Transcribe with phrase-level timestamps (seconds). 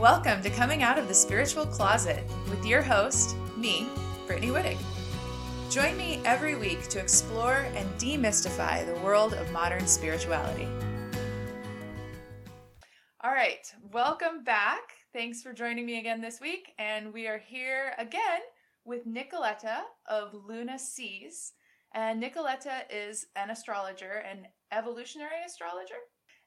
[0.00, 3.86] Welcome to Coming Out of the Spiritual Closet with your host, me,
[4.26, 4.78] Brittany Wittig.
[5.68, 10.66] Join me every week to explore and demystify the world of modern spirituality.
[13.22, 14.80] All right, welcome back.
[15.12, 16.72] Thanks for joining me again this week.
[16.78, 18.40] And we are here again
[18.86, 21.52] with Nicoletta of Luna Seas.
[21.92, 26.00] And Nicoletta is an astrologer, an evolutionary astrologer.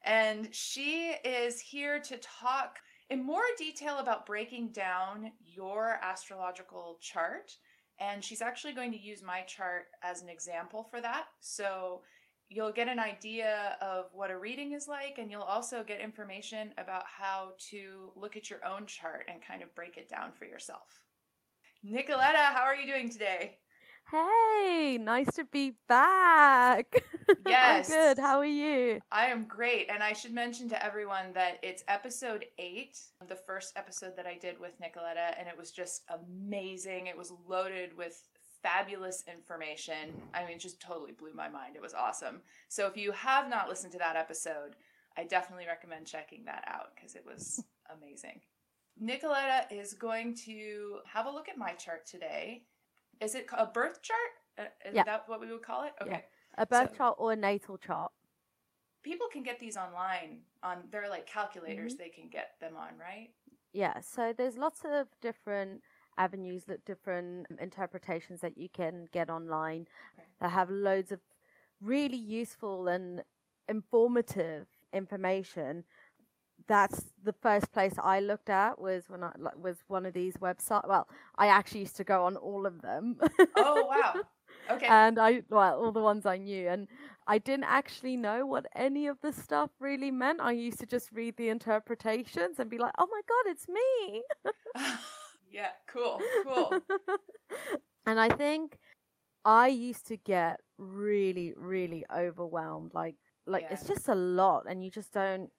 [0.04, 2.80] And she is here to talk
[3.14, 7.56] in more detail about breaking down your astrological chart.
[8.00, 11.26] And she's actually going to use my chart as an example for that.
[11.40, 12.02] So
[12.50, 16.72] you'll get an idea of what a reading is like, and you'll also get information
[16.80, 20.46] about how to look at your own chart and kind of break it down for
[20.46, 21.04] yourself.
[21.86, 23.58] Nicoletta, how are you doing today?
[24.12, 27.04] Hey, nice to be back.
[27.48, 27.90] Yes.
[27.90, 28.20] I'm good.
[28.22, 29.00] How are you?
[29.12, 29.90] I am great.
[29.90, 34.38] And I should mention to everyone that it's episode eight, the first episode that I
[34.38, 37.08] did with Nicoletta, and it was just amazing.
[37.08, 38.22] It was loaded with
[38.62, 40.22] fabulous information.
[40.34, 41.76] I mean, it just totally blew my mind.
[41.76, 42.42] It was awesome.
[42.70, 44.76] So if you have not listened to that episode,
[45.18, 48.42] I definitely recommend checking that out because it was amazing.
[49.02, 52.64] Nicoletta is going to have a look at my chart today.
[53.20, 54.20] Is it a birth chart?
[54.58, 55.04] Uh, Is Yeah.
[55.04, 55.94] that what we would call it?
[56.02, 56.26] Okay.
[56.58, 58.12] A birth So- chart or a natal chart?
[59.02, 63.34] people can get these online on they're like calculators they can get them on right
[63.74, 64.00] Yeah.
[64.00, 65.84] So there's lots of different
[66.18, 69.88] avenues, different interpretations that you can get online
[70.18, 70.28] Okay.
[70.40, 71.20] that have loads of
[71.82, 73.26] really useful and
[73.68, 75.84] informative information.
[76.68, 80.36] That's the first place I looked at was when I like, was one of these
[80.38, 80.88] websites.
[80.88, 83.18] Well, I actually used to go on all of them.
[83.56, 84.14] oh wow
[84.72, 86.88] okay and I well all the ones I knew and
[87.28, 90.42] I didn't actually know what any of the stuff really meant.
[90.42, 94.24] I used to just read the interpretations and be like, "Oh my god, it's me."
[95.54, 96.80] yeah cool cool
[98.08, 98.80] and I think
[99.46, 103.16] I used to get really really overwhelmed like
[103.46, 105.50] like it's just a lot and you just don't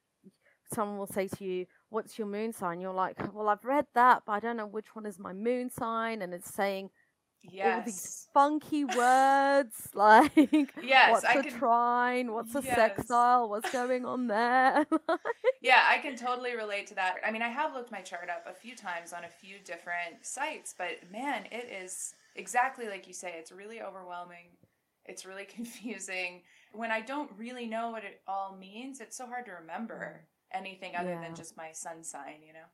[0.73, 4.23] someone will say to you, "What's your moon sign?" You're like, "Well, I've read that,
[4.27, 6.91] but I don't know which one is my moon sign." And it's saying
[7.63, 12.75] all these funky words like Yes, what's I a can- trine what's a Yes.
[12.75, 14.87] sextile what's going on there
[15.63, 18.45] yeah i can totally relate to that i mean i have looked my chart up
[18.51, 23.13] a few times on a few different sites but man it is exactly like you
[23.15, 24.47] say it's really overwhelming
[25.07, 26.43] it's really confusing
[26.73, 30.97] when i don't really know what it all means it's so hard to remember anything
[30.97, 31.21] other Yeah.
[31.21, 32.69] than just my sun sign you know?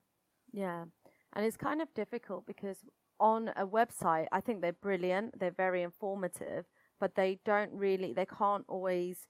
[0.53, 0.85] Yeah.
[1.33, 2.79] And it's kind of difficult because
[3.21, 6.65] on a website i think they're brilliant they're very informative
[6.99, 9.29] but they don't really they can't always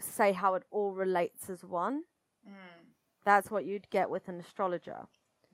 [0.00, 2.02] say how it all relates as one.
[2.48, 2.92] Mm,
[3.24, 5.06] that's what you'd get with an astrologer.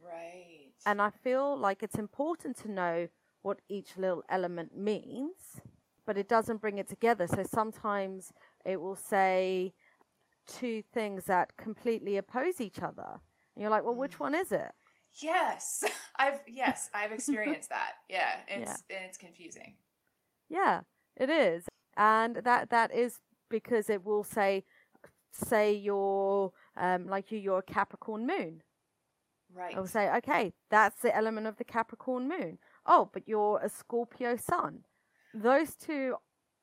[0.02, 0.72] Right.
[0.86, 3.08] And I feel like it's important to know
[3.42, 5.60] what each little element means,
[6.06, 7.26] but it doesn't bring it together.
[7.26, 8.32] So sometimes
[8.64, 9.74] it will say
[10.46, 13.20] two things that completely oppose each other.
[13.54, 14.72] And you're like, well, which one is it?
[15.20, 15.84] Yes,
[16.16, 17.92] I've yes, I've experienced that.
[18.08, 19.74] Yeah, it's and it's confusing.
[20.48, 20.82] Yeah,
[21.16, 21.64] it is.
[21.96, 23.18] And that that is
[23.48, 24.64] because it will say
[25.32, 28.62] say you're um like you you're a Capricorn moon.
[29.52, 29.72] Right.
[29.72, 32.58] It will say, okay, that's the element of the Capricorn moon.
[32.86, 34.84] Oh, but you're a Scorpio sun.
[35.34, 36.14] Those two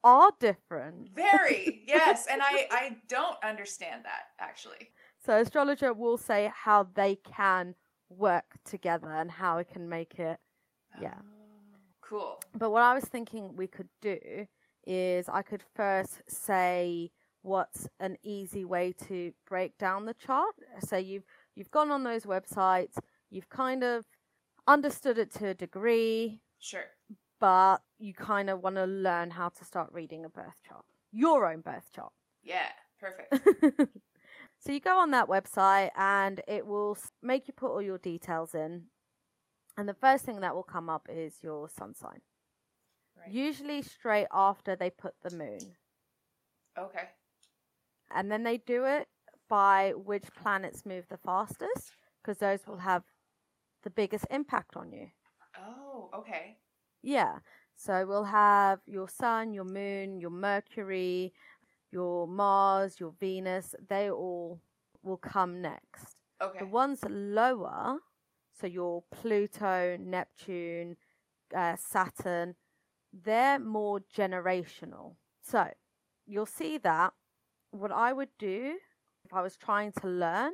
[0.08, 1.10] are different.
[1.14, 4.92] Very yes, and I I don't understand that actually.
[5.26, 7.76] So astrologer will say how they can
[8.10, 10.40] work together and how it can make it.
[10.96, 11.16] Oh, yeah.
[11.20, 12.40] Oh, cool.
[12.58, 14.48] But what I was thinking we could do
[14.86, 20.56] is I could first say what's an easy way to break down the chart.
[20.88, 21.26] So you've
[21.56, 22.98] you've gone on those websites,
[23.30, 24.06] you've kind of
[24.68, 26.86] understood it to a degree, Sure.
[27.40, 31.52] But you kind of want to learn how to start reading a birth chart, your
[31.52, 32.12] own birth chart.
[32.44, 32.70] Yeah.
[33.00, 33.34] Perfect.
[34.60, 38.56] so you go on that website and it will make you put all your details
[38.56, 38.84] in.
[39.78, 42.22] And the first thing that will come up is your sun sign.
[43.16, 43.32] Right.
[43.32, 45.60] Usually straight after they put the moon.
[46.78, 47.10] Okay.
[48.14, 49.08] And then they do it
[49.50, 51.92] by which planets move the fastest
[52.22, 53.04] because those will have
[53.84, 55.08] the biggest impact on you.
[55.60, 56.58] Oh, okay.
[57.02, 57.40] Yeah.
[57.76, 61.34] So we'll have your sun, your moon, your Mercury,
[61.92, 63.76] your Mars, your Venus.
[63.88, 64.60] They all
[65.04, 66.16] will come next.
[66.42, 66.60] Okay.
[66.60, 68.00] The ones lower,
[68.60, 70.98] so your Pluto, Neptune,
[71.56, 72.56] uh, Saturn,
[73.14, 75.16] they're more generational.
[75.42, 75.68] So
[76.26, 77.14] you'll see that
[77.72, 78.78] what I would do
[79.26, 80.52] if I was trying to learn,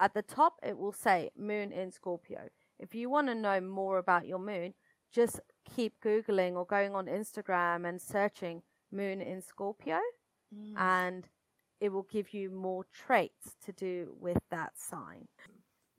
[0.00, 2.48] at the top it will say moon in Scorpio.
[2.78, 4.74] If you want to know more about your moon,
[5.12, 5.40] just
[5.74, 8.62] keep googling or going on Instagram and searching
[8.92, 10.00] moon in Scorpio
[10.54, 10.74] Mm.
[10.78, 11.28] and
[11.78, 15.28] it will give you more traits to do with that sign.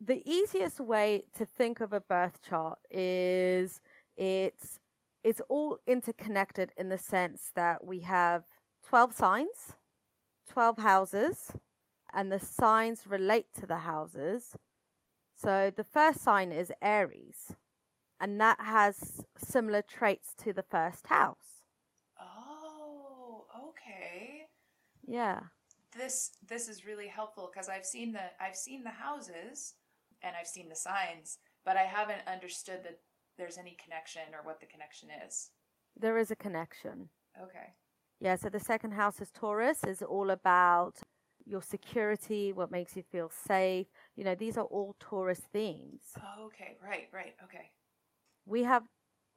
[0.01, 3.79] The easiest way to think of a birth chart is
[4.17, 4.79] it's
[5.23, 8.45] it's all interconnected in the sense that we have
[8.87, 9.75] 12 signs,
[10.49, 11.51] 12 houses,
[12.13, 14.55] and the signs relate to the houses.
[15.35, 17.55] So the first sign is Aries,
[18.19, 21.63] and that has similar traits to the first house.
[22.19, 24.47] Oh, okay.
[25.05, 25.39] Yeah.
[25.97, 29.73] This this is really helpful because I've seen the I've seen the houses
[30.21, 32.99] and I've seen the signs, but I haven't understood that
[33.37, 35.51] there's any connection or what the connection is.
[35.99, 37.09] There is a connection.
[37.41, 37.73] Okay.
[38.19, 40.97] Yeah, so the second house is Taurus, is all about
[41.45, 43.87] your security, what makes you feel safe.
[44.15, 46.01] You know, these are all Taurus themes.
[46.45, 47.71] Okay, right, right, okay.
[48.49, 48.83] We have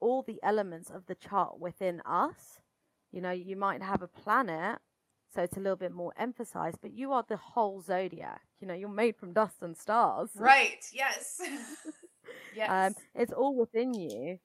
[0.00, 2.60] all the elements of the chart within us.
[3.12, 4.78] You know, you might have a planet,
[5.34, 8.40] so it's a little bit more emphasized, but you are the whole zodiac.
[8.58, 10.30] You know, you're made from dust and stars.
[10.36, 11.40] Right, yes.
[12.56, 12.70] yes.
[12.70, 14.38] Um, it's all within you.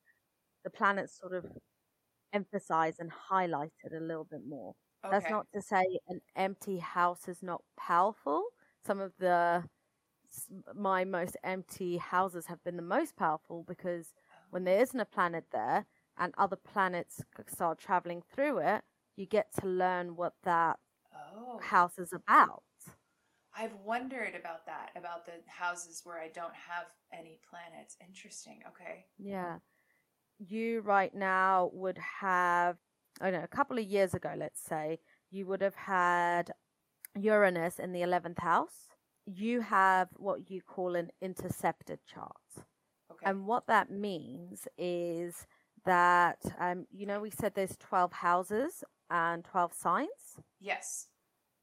[0.65, 1.45] The planets sort of
[2.33, 4.75] emphasize and highlight it a little bit more.
[5.05, 5.17] Okay.
[5.17, 8.43] That's not to say an empty house is not powerful.
[8.85, 9.63] Some of the
[10.75, 14.13] my most empty houses have been the most powerful because
[14.49, 15.85] when there isn't a planet there
[16.17, 18.83] and other planets start traveling through it,
[19.15, 20.79] you get to learn what that
[21.13, 21.59] Oh.
[21.59, 22.63] house is about.
[23.55, 27.97] I've wondered about that, about the houses where I don't have any planets.
[27.99, 28.61] Interesting.
[28.67, 29.05] Okay.
[29.17, 29.59] Yeah.
[30.37, 32.77] You right now would have,
[33.19, 34.99] I don't know, a couple of years ago, let's say,
[35.31, 36.51] you would have had
[37.15, 38.89] Uranus in the 11th house.
[39.25, 42.66] You have what you call an intercepted chart.
[43.21, 43.29] Okay.
[43.29, 45.47] And what that means is
[45.85, 50.39] that, um, you know, we said there's 12 houses and 12 signs.
[50.59, 51.07] yes.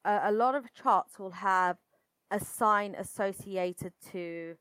[0.04, 1.78] A, a lot of charts will have
[2.30, 4.56] a sign associated to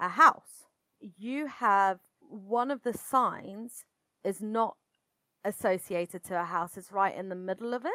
[0.00, 0.66] a house.
[1.00, 3.84] You have one of the signs
[4.24, 4.76] is not
[5.44, 7.92] associated to a house, it's right in the middle of it.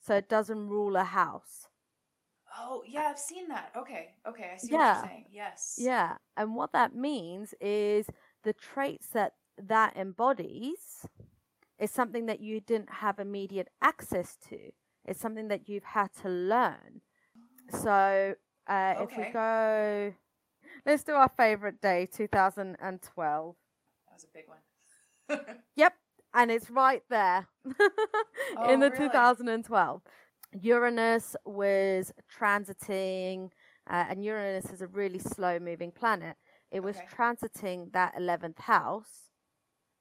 [0.00, 1.68] So it doesn't rule a house.
[2.58, 3.72] Oh, yeah, I've seen that.
[3.76, 4.10] Okay.
[4.26, 4.50] Okay.
[4.54, 5.24] I see what you're saying.
[5.32, 5.74] Yes.
[5.78, 6.16] Yeah.
[6.36, 8.06] And what that means is
[8.44, 11.06] the traits that that embodies
[11.78, 14.58] is something that you didn't have immediate access to.
[15.04, 17.00] It's something that you've had to learn.
[17.70, 18.34] So
[18.66, 20.14] uh, if we go,
[20.86, 23.56] let's do our favorite day, 2012.
[24.08, 25.56] That was a big one.
[25.76, 25.94] Yep.
[26.34, 27.48] And it's right there
[28.56, 29.08] Oh, in the really?
[29.08, 30.02] 2012.
[30.60, 33.50] Uranus was transiting,
[33.90, 36.36] uh, and Uranus is a really slow moving planet.
[36.70, 37.06] It was Okay.
[37.16, 39.30] transiting that 11th house.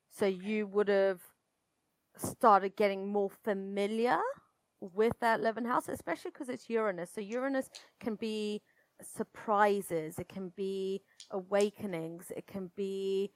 [0.09, 1.21] So you would have
[2.17, 4.19] started getting more familiar
[4.79, 7.11] with that 11th house, especially because it's Uranus.
[7.13, 7.69] So Uranus
[7.99, 8.61] can be
[9.01, 11.01] surprises, it can be
[11.31, 13.31] awakenings, it can be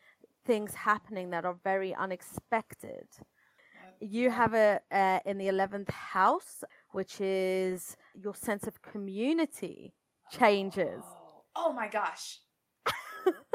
[0.46, 3.08] things happening that are very unexpected.
[4.00, 6.64] You have a uh, in the 11th house,
[6.96, 9.94] which is your sense of community
[10.32, 11.04] changes.
[11.04, 12.40] Oh, oh my gosh.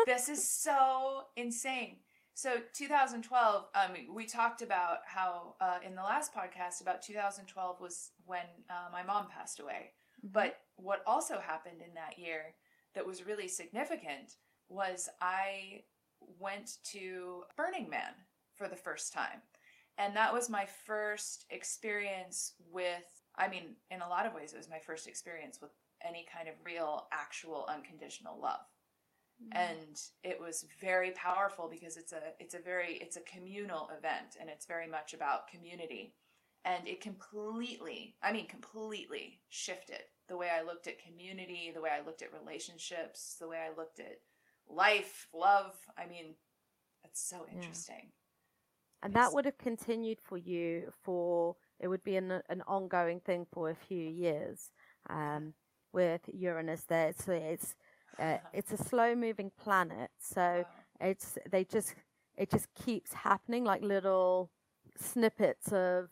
[0.06, 1.96] this is so insane.
[2.34, 8.10] So 2012, um, we talked about how uh, in the last podcast about 2012 was
[8.26, 9.92] when uh, my mom passed away.
[10.22, 12.54] But what also happened in that year
[12.94, 14.34] that was really significant
[14.68, 15.80] was I
[16.38, 18.12] went to Burning Man
[18.54, 19.40] for the first time.
[19.96, 24.58] And that was my first experience with, I mean, in a lot of ways, it
[24.58, 25.70] was my first experience with
[26.06, 28.60] any kind of real, actual, unconditional love.
[29.42, 29.58] Mm-hmm.
[29.58, 34.36] And it was very powerful because it's a it's a very it's a communal event
[34.38, 36.14] and it's very much about community
[36.64, 41.90] and it completely i mean completely shifted the way i looked at community the way
[41.90, 44.20] i looked at relationships the way i looked at
[44.68, 46.34] life love i mean
[47.02, 47.56] that's so Yeah.
[47.56, 48.12] interesting
[49.02, 53.46] and that would have continued for you for it would be an, an ongoing thing
[53.52, 54.70] for a few years
[55.10, 55.54] um,
[55.92, 57.12] with Uranus there.
[57.18, 57.74] So it's
[58.18, 60.66] uh, it's a slow moving planet, so Wow.
[61.00, 61.94] it's they just
[62.36, 64.50] it just keeps happening like little
[64.98, 66.08] snippets of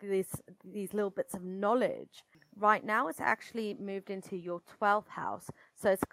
[0.00, 2.24] these these little bits of knowledge.
[2.56, 6.04] Right now, it's actually moved into your twelfth house, so it's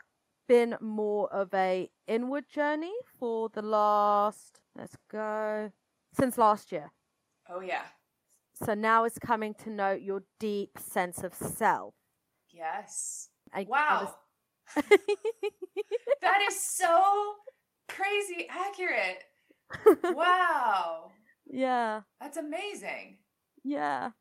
[0.48, 5.72] been more of a inward journey for the last let's go
[6.14, 6.92] since last year.
[7.50, 7.84] oh yeah
[8.64, 11.94] So now it's coming to know your deep sense of self.
[12.52, 14.02] yes and wow
[14.78, 15.00] it's-
[16.22, 17.34] that is so
[17.88, 19.24] crazy accurate.
[20.16, 21.12] Wow.
[21.46, 22.02] yeah.
[22.22, 23.18] That's amazing.
[23.64, 24.12] Yeah.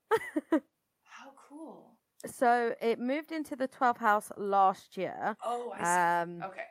[1.04, 1.96] How cool.
[2.26, 5.36] So it moved into the 12th house last year.
[5.44, 6.22] Oh, I see.
[6.22, 6.66] Um, okay.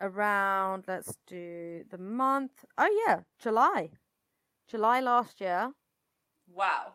[0.00, 2.64] around let's do the month.
[2.76, 3.90] Oh yeah, July.
[4.68, 5.72] July last year.
[6.52, 6.92] Wow.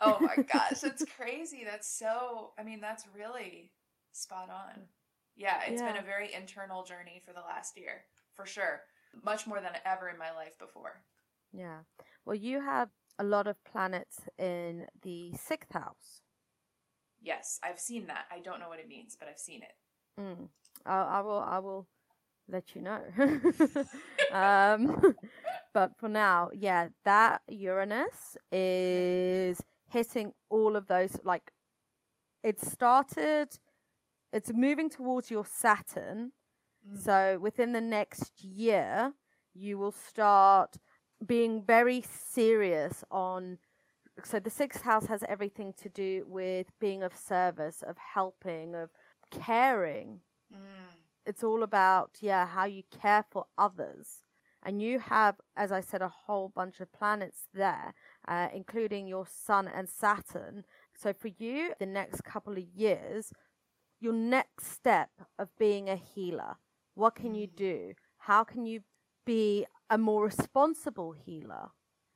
[0.00, 1.62] Oh my gosh, that's crazy.
[1.64, 3.70] That's so, I mean, that's really
[4.12, 4.82] spot on.
[5.36, 8.80] Yeah, it's been a very internal journey for the last year, for sure.
[9.24, 11.02] Much more than ever in my life before.
[11.52, 11.80] Yeah.
[12.24, 16.22] Well, you have a lot of planets in the 6th house.
[17.22, 18.26] Yes, I've seen that.
[18.30, 20.20] I don't know what it means, but I've seen it.
[20.20, 20.48] Mm.
[20.84, 21.40] I, I will.
[21.40, 21.86] I will
[22.48, 23.00] let you know.
[24.32, 25.14] um,
[25.76, 29.60] but for now, yeah, that Uranus is
[29.92, 31.18] hitting all of those.
[31.22, 31.52] Like,
[32.42, 33.48] it started.
[34.32, 36.32] It's moving towards your Saturn.
[36.90, 36.98] Mm.
[37.04, 39.12] So within the next year,
[39.52, 40.78] you will start
[41.26, 43.58] being very serious on.
[44.24, 48.88] So the sixth house has everything to do with being of service, of helping, of
[49.30, 50.20] caring.
[50.50, 50.96] Mm.
[51.26, 54.22] It's all about, yeah, how you care for others.
[54.66, 57.94] And you have, as I said, a whole bunch of planets there,
[58.26, 60.64] uh, including your Sun and Saturn.
[60.92, 63.32] So for you, the next couple of years,
[64.00, 66.56] your next step of being a healer,
[66.94, 67.56] what can you Mm.
[67.56, 67.94] do?
[68.18, 68.82] How can you
[69.24, 71.70] be a more responsible healer?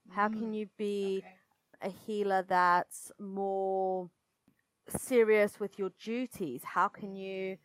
[0.09, 0.55] How can Mm.
[0.55, 1.39] you be Okay.
[1.83, 4.11] a healer that's more
[4.89, 6.65] serious with your duties?
[6.65, 7.59] How can you?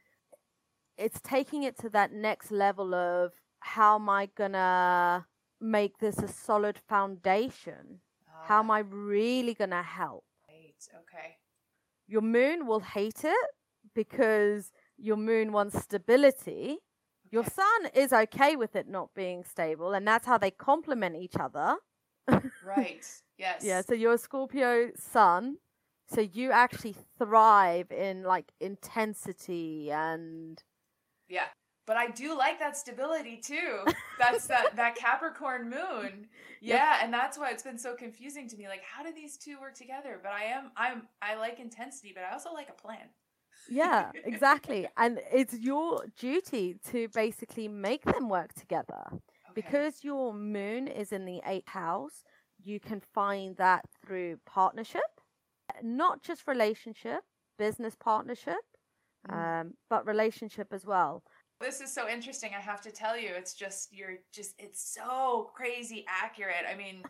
[0.97, 3.33] It's taking it to that next level of
[3.73, 5.25] how am I gonna
[5.59, 8.01] make this a solid foundation?
[8.41, 10.23] How am Ah, I really gonna help?
[10.47, 10.87] Right.
[11.01, 11.37] Okay.
[12.07, 13.49] Your moon will hate it
[13.93, 16.79] because your moon wants stability.
[17.31, 21.35] Your sun is okay with it not being stable, and that's how they complement each
[21.39, 21.77] other.
[22.63, 23.05] Right.
[23.37, 23.63] Yes.
[23.63, 25.57] Yeah, so you're a Scorpio sun,
[26.07, 30.63] so you actually thrive in like intensity and
[31.27, 31.47] Yeah.
[31.85, 33.79] But I do like that stability too.
[34.19, 36.27] That's that that Capricorn moon.
[36.61, 38.67] Yeah, and that's why it's been so confusing to me.
[38.67, 40.19] Like, how do these two work together?
[40.23, 43.07] But I am I'm I like intensity, but I also like a plan.
[43.69, 44.87] yeah, exactly.
[44.97, 49.03] And it's your duty to basically make them work together.
[49.11, 49.21] Okay.
[49.53, 52.23] Because your moon is in the eighth house,
[52.63, 55.01] you can find that through partnership,
[55.83, 57.21] not just relationship,
[57.59, 58.55] business partnership,
[59.27, 59.61] Mm.
[59.61, 61.23] um, but relationship as well.
[61.61, 62.51] This is so interesting.
[62.55, 66.65] I have to tell you, it's just you're just it's so crazy accurate.
[66.69, 67.03] I mean,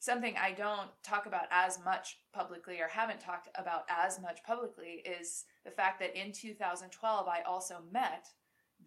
[0.00, 5.02] something I don't talk about as much publicly or haven't talked about as much publicly
[5.04, 8.26] is the fact that in 2012 I also met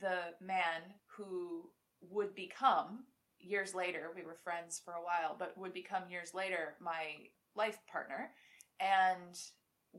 [0.02, 1.70] the man who
[2.02, 3.06] would become
[3.40, 7.16] years later we were friends for a while but would become years later my
[7.56, 8.32] life partner
[8.80, 9.38] and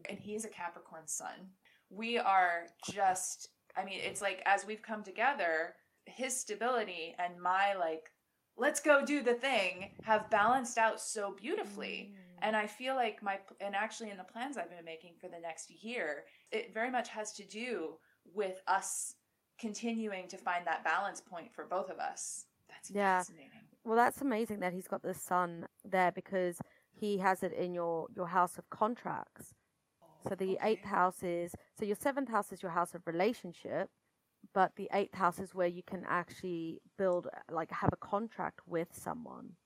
[0.09, 1.49] and he's a capricorn sun
[1.91, 5.75] we are just i mean it's like as we've come together
[6.07, 8.11] his stability and my like
[8.57, 12.47] let's go do the thing have balanced out so beautifully mm.
[12.47, 15.41] and i feel like my and actually in the plans i've been making for the
[15.41, 17.95] next year it very much has to do
[18.35, 19.15] with us
[19.59, 23.19] continuing to find that balance point for both of us that's Yeah.
[23.19, 23.51] fascinating
[23.85, 26.59] Well, that's amazing that he's got the sun there because
[26.93, 29.53] he has it in your your house of contracts.
[30.29, 30.63] So the Okay.
[30.63, 33.91] eighth house is so your seventh house is your house of relationship,
[34.55, 38.61] but the eighth house is where you can actually build uh, like have a contract
[38.67, 39.57] with someone.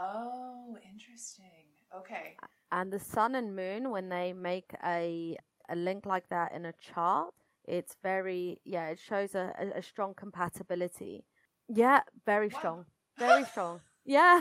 [0.00, 2.38] oh interesting okay
[2.70, 5.36] And the sun and moon when they make a
[5.68, 7.32] a link like that in a chart,
[7.64, 11.24] it's very yeah, it shows a, a, a strong compatibility.
[11.68, 12.50] Yeah, very Wow.
[12.50, 12.86] strong.
[13.18, 13.80] Very strong.
[14.04, 14.40] Yeah.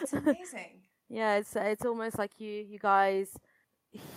[0.00, 3.36] it's amazing Yeah, it's it's almost like you you guys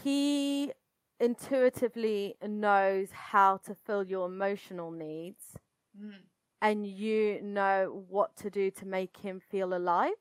[0.04, 0.72] he
[1.20, 5.44] intuitively knows how to fill your emotional needs
[6.00, 6.14] Mm.
[6.62, 10.14] and you know what to do to make him feel alive.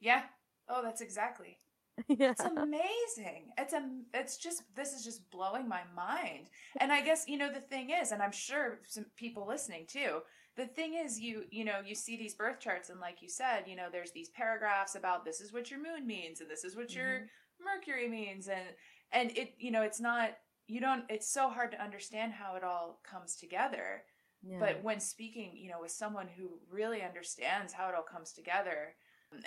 [0.00, 0.22] yeah
[0.68, 1.58] oh that's exactly
[2.08, 2.30] yeah.
[2.30, 3.52] It's amazing.
[3.58, 3.82] It's a.
[4.14, 4.62] It's just.
[4.74, 6.48] This is just blowing my mind.
[6.80, 10.20] And I guess you know the thing is, and I'm sure some people listening too.
[10.56, 13.64] The thing is, you you know you see these birth charts, and like you said,
[13.66, 16.74] you know there's these paragraphs about this is what your moon means, and this is
[16.74, 17.26] what your
[17.62, 18.64] Mercury means, and
[19.12, 20.30] and it you know it's not
[20.68, 21.04] you don't.
[21.10, 24.04] It's so hard to understand how it all comes together.
[24.42, 24.58] yeah.
[24.60, 28.94] But when speaking, you know, with someone who really understands how it all comes together,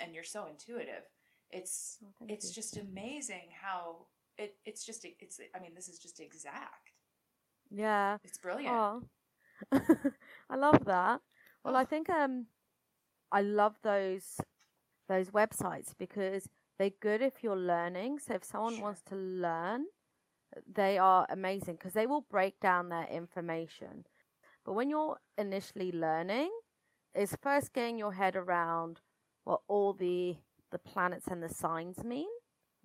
[0.00, 1.04] and you're so intuitive,
[1.50, 2.54] it's Oh, it's you.
[2.54, 4.06] just amazing how
[4.38, 6.90] it it's just it's i mean this is just exact
[7.70, 8.18] Yeah.
[8.24, 8.74] It's brilliant.
[8.74, 9.02] Oh.
[10.50, 11.20] I love that.
[11.64, 12.46] Well, I think um
[13.32, 14.38] I love those
[15.08, 18.18] those websites because they're good if you're learning.
[18.18, 18.82] So if someone Sure.
[18.84, 19.86] wants to learn,
[20.66, 24.06] they are amazing because they will break down their information.
[24.64, 26.50] But when you're initially learning,
[27.14, 29.00] it's first getting your head around
[29.44, 30.36] what all the
[30.70, 32.28] the planets and the signs mean.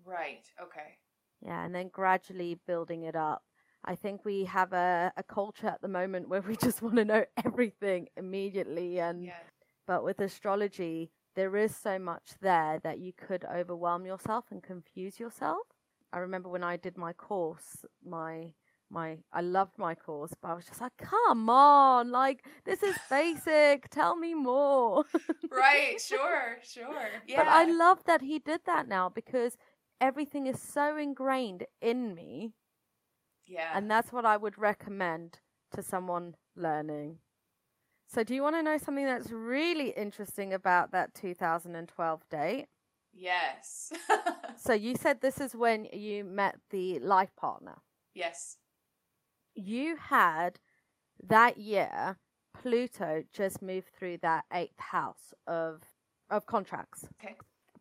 [0.05, 0.45] Right.
[0.61, 0.97] Okay.
[1.41, 3.43] Yeah, and then gradually building it up.
[3.83, 7.05] I think we have a, a culture at the moment where we just want to
[7.05, 9.33] know everything immediately and Yeah.
[9.87, 15.19] but with astrology there is so much there that you could overwhelm yourself and confuse
[15.19, 15.67] yourself.
[16.13, 18.53] I remember when I did my course, my
[18.89, 22.97] my I loved my course, but I was just like, come on, like this is
[23.09, 25.05] basic, tell me more.
[25.51, 25.99] Right.
[25.99, 26.57] Sure.
[26.63, 27.09] Sure.
[27.27, 27.43] Yeah.
[27.43, 29.57] But I love that he did that now because
[29.99, 32.53] everything is so ingrained in me
[33.51, 33.71] yeah.
[33.75, 35.39] and that's what I would recommend
[35.75, 37.17] to someone learning.
[38.13, 42.67] So, do you want to know something that's really interesting about that 2012 date?
[43.13, 43.91] yes.
[44.57, 47.77] So, you said this is when you met the life partner.
[48.13, 48.57] yes.
[49.55, 50.59] You had
[51.27, 52.17] that year
[52.53, 55.81] Pluto just moved through that eighth house of
[56.29, 57.05] of contracts.
[57.21, 57.35] Okay.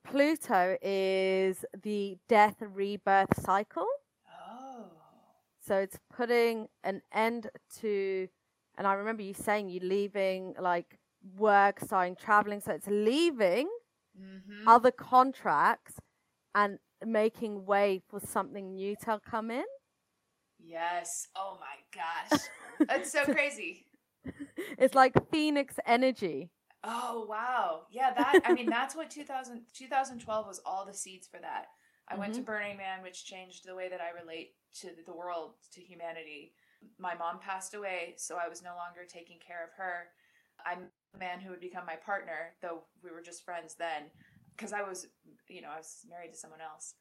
[0.05, 3.87] Pluto is the death rebirth cycle.
[4.29, 4.85] Oh.
[5.61, 8.29] So it's putting an end to,
[8.81, 10.99] and I remember you saying you leaving like
[11.37, 12.61] work, starting traveling.
[12.63, 13.69] So it's leaving
[14.21, 14.67] Mm-hmm.
[14.67, 15.97] other contracts
[16.55, 19.65] and making way for something new to come in.
[20.59, 21.29] Yes.
[21.37, 22.51] Oh my gosh.
[22.89, 23.87] That's so crazy.
[24.79, 26.51] It's like Phoenix energy.
[26.85, 27.83] Oh wow.
[27.91, 31.67] Yeah, that I mean that's what 2000 2012 was all the seeds for that.
[32.09, 35.55] I went to Burning Man which changed the way that I relate to the world,
[35.75, 36.55] to humanity.
[36.99, 40.09] My mom passed away, so I was no longer taking care of her.
[40.65, 44.05] I'm a man who would become my partner, though we were just friends then,
[44.57, 45.07] because I was,
[45.49, 46.95] you know, I was married to someone else.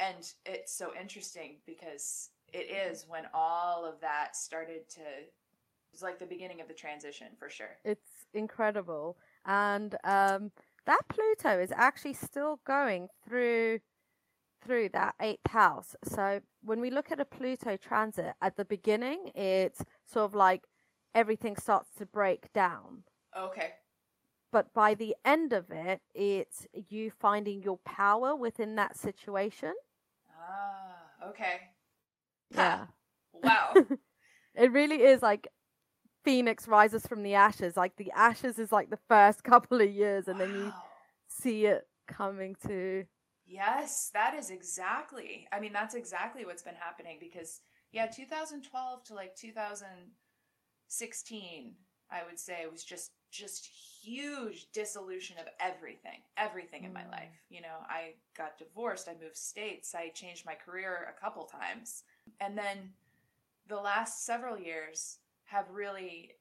[0.00, 6.02] And it's so interesting because it is when all of that started to it was
[6.02, 7.78] like the beginning of the transition for sure.
[7.84, 9.16] It's incredible.
[9.46, 10.52] And um,
[10.84, 13.80] that Pluto is actually still going through
[14.64, 15.94] through that eighth house.
[16.04, 20.64] So when we look at a Pluto transit at the beginning, it's sort of like
[21.14, 23.04] everything starts to break down.
[23.36, 23.72] Okay.
[24.50, 29.74] But by the end of it, it's you finding your power within that situation.
[30.30, 31.60] Ah, okay.
[32.54, 32.86] Yeah.
[33.42, 33.74] Wow.
[34.54, 35.48] it really is like
[36.24, 37.76] Phoenix rises from the ashes.
[37.76, 40.72] Like the ashes is like the first couple of years, and then you
[41.28, 43.04] see it coming to.
[43.48, 45.48] Yes, that is exactly.
[45.52, 51.74] I mean, that's exactly what's been happening because yeah, 2012 to like 2016,
[52.10, 57.10] I would say was just just huge dissolution of everything, everything in my Mm.
[57.10, 57.44] life.
[57.50, 62.04] You know, I got divorced, I moved states, I changed my career a couple times.
[62.40, 62.94] And then
[63.66, 66.36] the last several years have really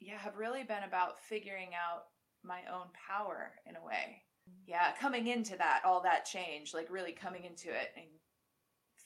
[0.00, 2.06] yeah, have really been about figuring out
[2.42, 4.24] my own power in a way
[4.66, 8.06] yeah coming into that all that change like really coming into it and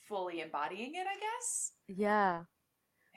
[0.09, 2.45] fully embodying it i guess Yeah.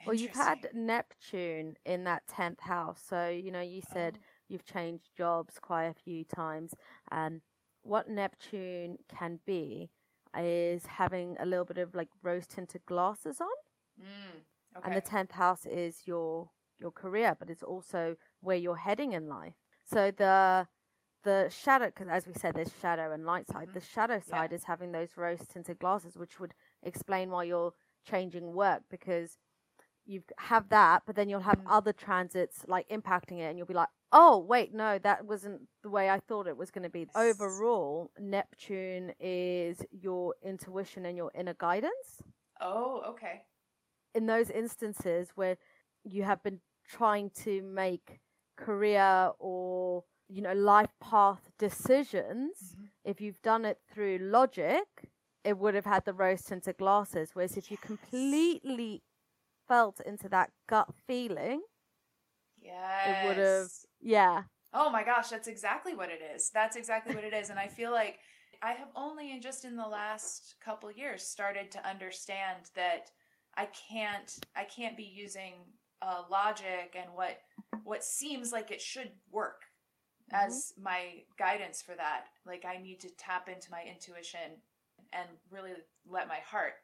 [0.04, 3.02] Well, you've had Neptune in that 10th house.
[3.06, 4.22] So, you know, you said Oh.
[4.48, 6.74] you've changed jobs quite a few times.
[7.10, 7.42] And
[7.82, 9.90] what Neptune can be
[10.36, 13.48] is having a little bit of like rose tinted glasses on.
[14.00, 14.44] Mm,
[14.76, 19.12] okay And the 10th house is your your career, but it's also where you're heading
[19.12, 19.54] in life.
[19.84, 20.66] So the
[21.22, 23.68] the shadow, because as we said, there's shadow and light side.
[23.68, 23.74] Mhm.
[23.74, 28.54] The shadow side is having those rose tinted glasses, which would explain why you're changing
[28.54, 29.38] work because
[30.06, 31.70] you have that, but then you'll have Mm.
[31.70, 35.90] other transits like impacting it, and you'll be like, oh wait, no, that wasn't the
[35.90, 37.06] way I thought it was going to be.
[37.14, 42.22] Overall, Neptune is your intuition and your inner guidance
[42.60, 43.42] oh okay
[44.14, 45.56] in those instances where
[46.04, 48.20] you have been trying to make
[48.56, 52.88] career or you know life path decisions Mhm.
[53.04, 54.86] if you've done it through logic
[55.44, 57.30] it would have had the rose tinted glasses.
[57.34, 59.02] Whereas if you completely
[59.66, 61.62] felt into that gut feeling
[62.60, 64.44] yes it would have- yeah.
[64.72, 66.50] Oh my gosh that's exactly what it is.
[66.50, 67.50] That's exactly what it is.
[67.50, 68.18] And i feel like
[68.62, 73.10] i have only in just in the last couple years started to understand that
[73.56, 75.54] i can't i can't be using
[76.02, 77.40] uh, logic and what
[77.84, 79.62] what seems like it should work
[80.32, 80.46] Mm-hmm.
[80.46, 84.62] as my guidance for that like i need to tap into my intuition
[85.12, 85.72] and really
[86.08, 86.74] let my heart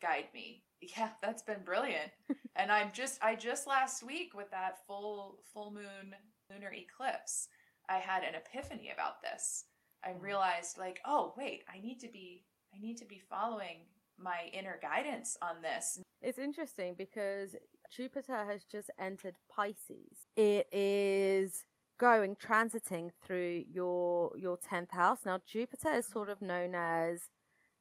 [0.00, 0.62] guide me
[0.96, 2.10] yeah that's been brilliant
[2.56, 6.14] and I'm just I just last week with that full full moon
[6.50, 7.48] lunar eclipse,
[7.88, 9.64] I had an epiphany about this.
[10.04, 10.22] I Mm.
[10.22, 13.86] realized like, oh wait, I need to be I need to be following
[14.18, 15.98] my inner guidance on this.
[16.20, 17.56] It's interesting because
[17.90, 20.26] Jupiter has just entered Pisces.
[20.36, 21.64] It is
[22.02, 25.20] going transiting through your your 10th house.
[25.26, 27.30] Now Jupiter is sort of known as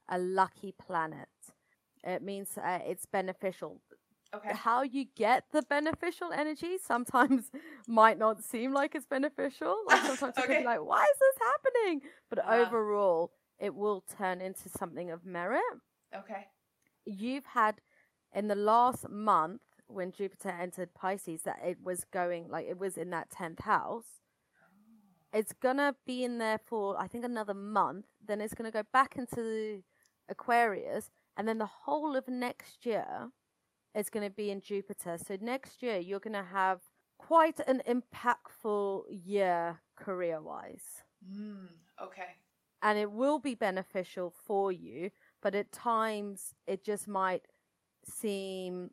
[0.09, 1.29] a lucky planet.
[2.03, 3.81] It means uh, it's beneficial.
[4.33, 4.55] Okay.
[4.65, 7.51] How you get the beneficial energy sometimes
[7.87, 9.75] might not seem like it's beneficial.
[9.87, 12.55] Like sometimes you could be like, "Why is this happening?" But Uh-huh.
[12.61, 15.61] overall, it will turn into something of merit
[16.15, 16.47] Okay.
[17.05, 17.81] you've had
[18.33, 19.61] in the last month
[19.93, 24.21] when Jupiter entered Pisces that it was going like it was in that 10th house.
[25.33, 28.05] It's gonna be in there for I think another month.
[28.25, 29.83] Then it's gonna go back into
[30.29, 33.31] Aquarius, and then the whole of next year
[33.95, 35.17] is gonna be in Jupiter.
[35.17, 36.81] So next year you're gonna have
[37.17, 41.67] quite an impactful year career wise Mm,
[42.01, 42.35] okay.
[42.81, 47.43] and it will be beneficial for you, but at times it just might
[48.03, 48.89] seem,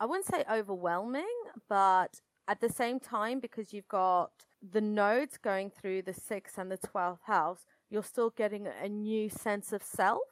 [0.00, 1.28] I wouldn't say overwhelming,
[1.68, 4.30] but at the same time, because you've got
[4.72, 9.28] the nodes going through the sixth and the 12th house, you're still getting a new
[9.28, 10.22] sense of self.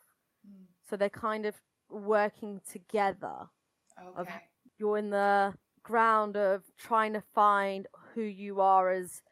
[0.47, 1.55] Mm, So they're kind of
[1.91, 3.49] working together.
[4.19, 4.43] okay.
[4.79, 9.23] You're in the ground of trying to find who you are as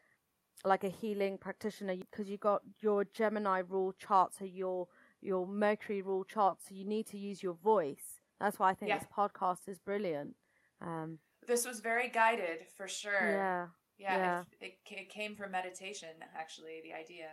[0.65, 4.87] like a healing practitioner because you got your Gemini rule chart, so your
[5.21, 8.16] your Mercury rule chart, so you need to use your voice.
[8.39, 8.99] That's why I think Yeah.
[8.99, 10.35] this podcast is brilliant.
[10.81, 13.31] Um, This was very guided for sure.
[13.31, 14.17] yeah, Yeah.
[14.17, 14.43] Yeah.
[14.61, 17.29] It, it, it came from meditation, actually, the idea.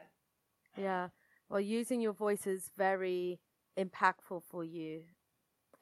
[0.77, 1.09] yeah.
[1.49, 3.39] Well, using your voice is very
[3.79, 5.05] impactful for you,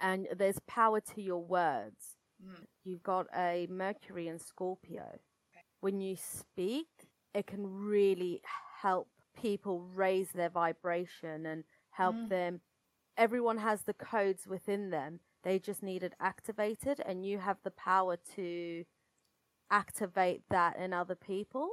[0.00, 2.16] and there's power to your words.
[2.44, 5.20] Mm, You've got a Mercury in Scorpio.
[5.80, 6.88] When you speak,
[7.32, 8.42] it can really
[8.80, 9.08] help
[9.40, 12.28] people raise their vibration and help Mm.
[12.28, 12.60] them.
[13.16, 15.20] Everyone has the codes within them.
[15.42, 18.84] They just need it activated, and you have the power to
[19.70, 21.70] activate that in other people.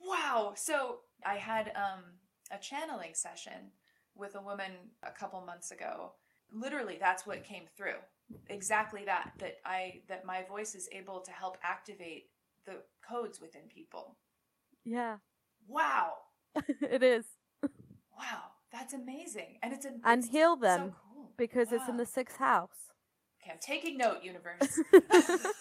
[0.00, 0.52] Wow.
[0.56, 2.02] So I had um,
[2.50, 3.72] a channeling session
[4.14, 6.12] with a woman a couple months ago.
[6.52, 7.98] Literally, that's what came through.
[8.48, 9.32] Exactly that.
[9.38, 12.26] That I that my voice is able to help activate
[12.64, 14.16] the codes within people.
[14.84, 15.16] Yeah,
[15.68, 16.14] Wow.
[16.80, 17.24] it is.
[18.16, 18.55] Wow.
[18.72, 19.58] That's amazing.
[19.62, 21.32] And it's a And it's heal so them cool.
[21.36, 22.92] because it's in the sixth house.
[23.42, 24.80] Okay, I'm taking note, universe.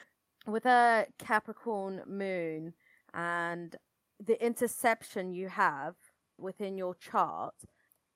[0.46, 2.74] with a Capricorn moon
[3.12, 3.76] and
[4.24, 5.94] the interception you have
[6.38, 7.54] within your chart,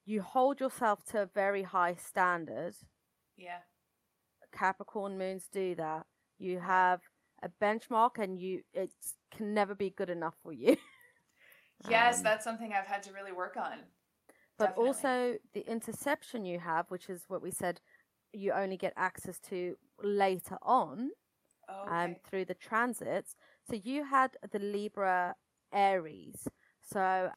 [0.04, 2.74] you hold yourself to a very high standard.
[3.36, 3.58] yeah.
[4.52, 6.06] Capricorn moons do that.
[6.38, 7.00] You have
[7.42, 8.90] a benchmark and you it
[9.30, 10.76] can never be good enough for you.
[11.88, 13.78] Yes, Um, that's something I've had to really work on.
[14.58, 14.86] But Definitely.
[14.88, 17.80] also the interception you have, which is what we said
[18.32, 21.10] you only get access to later on.
[21.68, 22.04] okay.
[22.04, 23.34] um, through the transits.
[23.68, 25.34] So you had the Libra
[25.72, 26.48] Aries.
[26.82, 27.30] So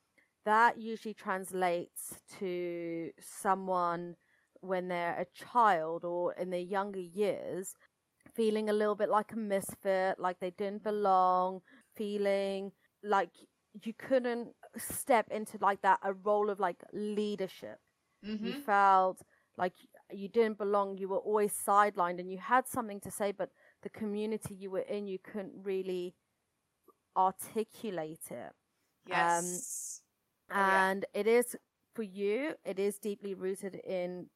[0.46, 4.16] that usually translates to someone
[4.62, 7.74] when they're a child or in their younger years,
[8.36, 11.62] feeling a little bit like a misfit, like they didn't belong,
[11.96, 12.72] feeling
[13.04, 13.32] like
[13.84, 17.80] you couldn't step into like that a role of like leadership
[18.24, 18.48] Mhm.
[18.48, 19.22] you felt
[19.58, 19.74] like
[20.12, 23.50] you didn't belong you were always sidelined and you had something to say but
[23.84, 26.16] the community you were in you couldn't really
[27.16, 28.52] articulate it
[29.06, 30.02] Yes.
[30.52, 30.62] Oh, yeah.
[30.62, 31.56] um, and it is
[31.94, 34.28] for you it is deeply rooted in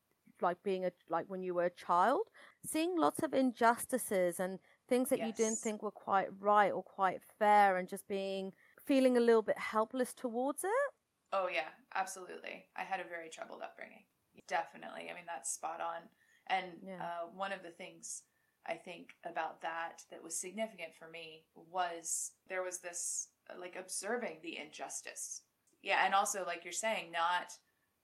[0.41, 2.21] like being a like when you were a child
[2.65, 7.21] seeing lots of injustices and things that you didn't think were quite right or quite
[7.39, 8.51] fair and just being
[8.85, 10.91] feeling a little bit helpless towards it
[11.33, 12.65] Oh yeah, absolutely.
[12.77, 14.05] I had a very troubled upbringing.
[14.47, 15.09] Definitely.
[15.09, 16.01] I mean, that's spot on.
[16.47, 17.03] And Yeah.
[17.03, 18.23] uh, one of the things
[18.65, 23.75] I think about that that was significant for me was there was this uh, like
[23.75, 25.41] observing the injustice.
[25.81, 27.51] Yeah, and also like you're saying, not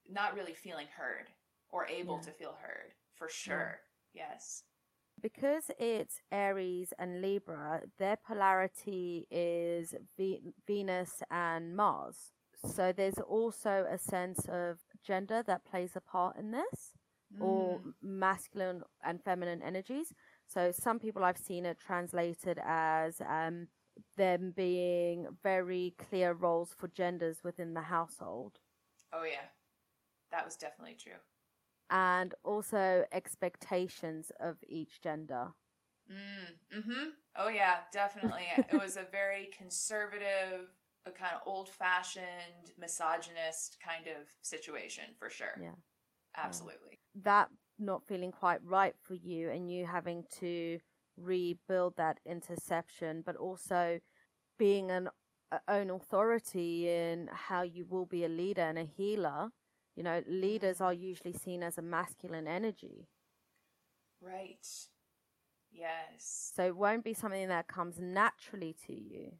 [0.09, 1.29] not really feeling heard
[1.69, 2.21] or able Yeah.
[2.23, 3.79] to feel heard for sure.
[4.13, 4.63] Yes.
[5.21, 12.31] Because it's Aries and Libra, their polarity is Ve- Venus and Mars.
[12.65, 16.93] So there's also a sense of gender that plays a part in this,
[17.39, 17.93] or Mm.
[18.01, 20.13] masculine and feminine energies.
[20.47, 23.67] So some people I've seen it translated as um,
[24.17, 28.59] them being very clear roles for genders within the household.
[29.13, 29.47] Oh yeah.
[30.31, 31.19] That was definitely true.
[31.91, 35.49] And also expectations of each gender.
[36.09, 37.09] Mm, mm-hmm.
[37.35, 38.47] Oh yeah, definitely.
[38.57, 40.69] it was a very conservative,
[41.05, 45.59] a kind of old-fashioned, misogynist kind of situation for sure.
[45.61, 45.75] Yeah.
[46.37, 46.99] Absolutely.
[47.23, 50.79] That not feeling quite right for you and you having to
[51.17, 53.99] rebuild that interception, but also
[54.57, 55.09] being an
[55.67, 59.49] own authority in how you will be a leader and a healer.
[60.01, 63.05] You know, leaders are usually seen as a masculine energy.
[64.19, 64.65] Right.
[65.71, 66.53] Yes.
[66.55, 69.33] So it won't be something that comes naturally to you.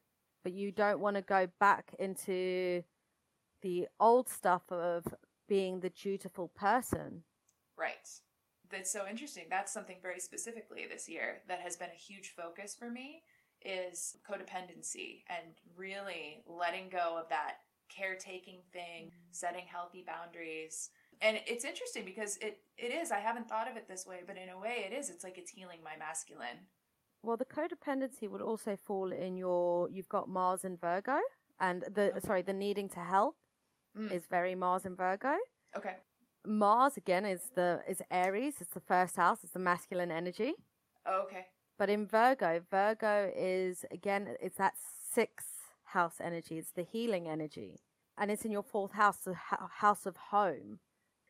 [0.43, 2.84] But you don't want to go back into
[3.63, 5.04] the old stuff of
[5.50, 7.24] being the dutiful person.
[7.76, 8.08] Right.
[8.69, 9.45] That's so interesting.
[9.50, 13.24] That's something very specifically this year that has been a huge focus for me
[13.65, 17.62] is codependency and really letting go of that
[17.95, 20.89] caretaking thing, setting healthy boundaries.
[21.21, 24.38] And it's interesting because it it is I haven't thought of it this way, but
[24.38, 25.10] in a way it is.
[25.10, 26.67] It's like it's healing my masculine.
[27.23, 31.19] Well, the codependency would also fall in your you've got Mars and Virgo
[31.60, 32.19] and the okay.
[32.25, 33.36] sorry, the needing to help
[33.97, 34.12] mm.
[34.12, 35.36] is very Mars and Virgo.
[35.77, 35.95] Okay.
[36.45, 40.54] Mars again is the is Aries, it's the first house, it's the masculine energy.
[41.06, 41.45] Oh, okay.
[41.77, 44.73] But in Virgo, Virgo is again, it's that
[45.13, 45.61] sixth
[45.93, 46.58] house energy.
[46.58, 47.80] It's the healing energy,
[48.17, 50.80] and it's in your fourth house, the house of home.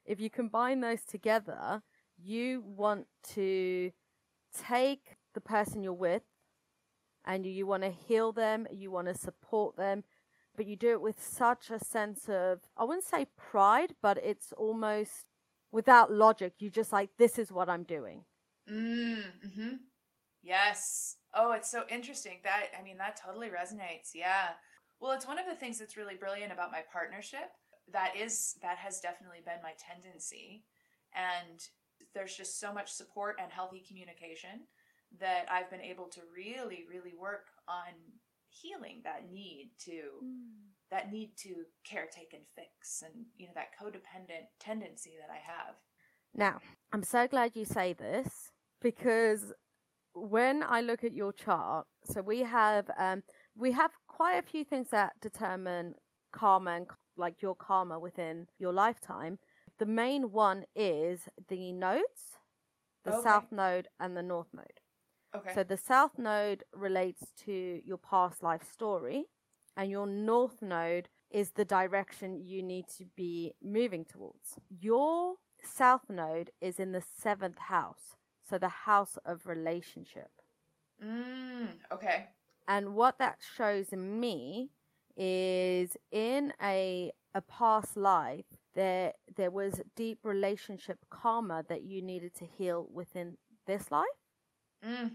[0.05, 1.83] If you combine those together,
[2.17, 3.91] you want to
[4.67, 6.23] take the person you're with,
[7.25, 8.67] and you, you want to heal them.
[8.71, 10.03] You want to support them,
[10.55, 14.53] but you do it with such a sense of I wouldn't say pride, but it's
[14.57, 15.25] almost
[15.71, 16.53] without logic.
[16.59, 18.25] You just like this is what I'm doing.
[18.71, 19.23] Mm,
[19.55, 19.75] hmm
[20.43, 21.17] Yes.
[21.33, 22.39] Oh, it's so interesting.
[22.43, 24.11] That I mean, that totally resonates.
[24.13, 24.49] Yeah.
[24.99, 27.51] Well, it's one of the things that's really brilliant about my partnership.
[27.91, 30.65] That is that has definitely been my tendency.
[31.13, 31.59] And
[32.13, 34.67] there's just so much support and healthy communication
[35.19, 37.93] that I've been able to really really work on
[38.49, 40.71] healing that need to mm.
[40.89, 41.49] that need to
[41.89, 45.75] caretake and fix and you know that codependent tendency that I have.
[46.33, 46.59] Now,
[46.93, 48.51] I'm so glad you say this
[48.81, 49.53] because
[50.13, 53.23] when I look at your chart, so we have um,
[53.57, 55.95] we have quite a few things that determine
[56.31, 59.39] karma and like your karma within your lifetime.
[59.79, 62.37] The main one is the nodes,
[63.03, 63.23] the okay.
[63.23, 64.79] south node and the north node.
[65.35, 65.53] Okay.
[65.55, 69.25] So the south node relates to your past life story,
[69.77, 74.59] and your north node is the direction you need to be moving towards.
[74.69, 78.17] Your south node is in the seventh house.
[78.51, 80.29] So the house of relationship.
[81.01, 82.27] Mm, okay.
[82.67, 84.71] And what that shows in me
[85.15, 92.33] is in a a past life there there was deep relationship karma that you needed
[92.35, 93.37] to heal within
[93.67, 94.19] this life.
[94.85, 95.11] Mm,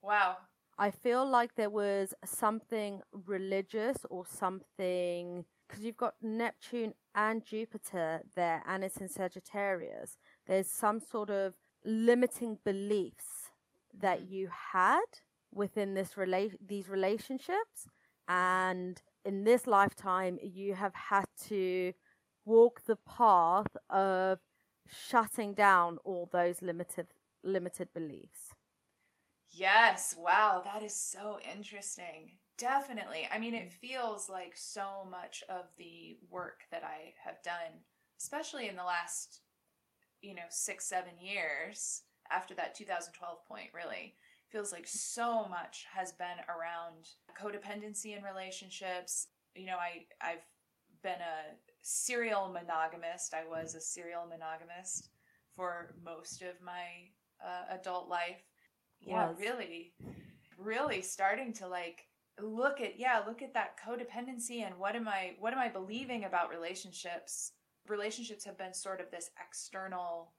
[0.00, 0.38] wow.
[0.78, 8.22] I feel like there was something religious or something because you've got Neptune and Jupiter
[8.34, 10.16] there and it's in Sagittarius.
[10.46, 11.52] There's some sort of
[11.84, 13.50] limiting beliefs
[13.98, 14.30] that mm.
[14.30, 15.04] you had
[15.52, 17.88] within this rela- these relationships
[18.28, 21.92] and in this lifetime you have had to
[22.44, 24.38] walk the path of
[24.86, 27.06] shutting down all those limited
[27.42, 28.52] limited beliefs.
[29.50, 32.32] Yes wow that is so interesting.
[32.58, 33.28] Definitely.
[33.32, 37.84] I mean it feels like so much of the work that i have done
[38.20, 39.40] especially in the last
[40.22, 44.14] you know, six, seven years after that 2012 point, really
[44.50, 47.08] feels like so much has been around
[47.40, 49.28] codependency in relationships.
[49.54, 50.44] You know, I, I've
[51.02, 53.34] been a serial monogamist.
[53.34, 55.10] I was a serial monogamist
[55.54, 57.10] for most of my
[57.44, 58.42] uh, adult life.
[59.00, 59.92] Yeah, really,
[60.58, 62.04] really starting to like
[62.40, 66.24] look at yeah look at that codependency and what am i what am i believing
[66.24, 67.52] about relationships
[67.90, 70.32] relationships have been sort of this external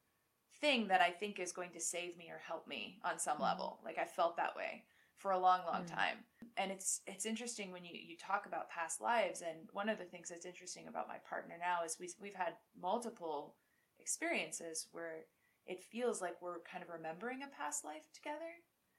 [0.60, 3.44] thing that I think is going to save me or help me on some mm-hmm.
[3.44, 3.80] level.
[3.84, 4.84] Like I felt that way
[5.18, 5.96] for a long, long mm-hmm.
[5.96, 6.18] time.
[6.58, 9.42] And it's it's interesting when you you talk about past lives.
[9.42, 12.54] And one of the things that's interesting about my partner now is we we've had
[12.82, 13.56] multiple
[14.00, 15.26] experiences where
[15.66, 18.52] it feels like we're kind of remembering a past life together.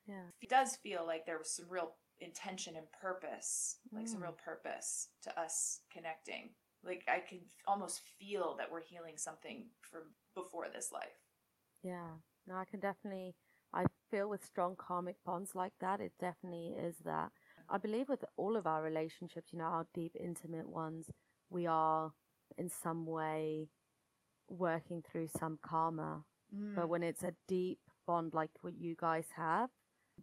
[0.07, 4.09] Yeah, it does feel like there was some real intention and purpose, like mm.
[4.09, 6.51] some real purpose to us connecting.
[6.85, 10.03] Like I can almost feel that we're healing something from
[10.35, 11.19] before this life.
[11.83, 12.09] Yeah.
[12.47, 13.35] No, I can definitely
[13.73, 17.31] I feel with strong karmic bonds like that, it definitely is that.
[17.69, 21.07] I believe with all of our relationships, you know, our deep, intimate ones,
[21.51, 22.12] we are
[22.59, 23.69] in some way
[24.49, 26.25] working through some karma.
[26.55, 26.75] Mm.
[26.75, 29.71] But when it's a deep bond like what you guys have,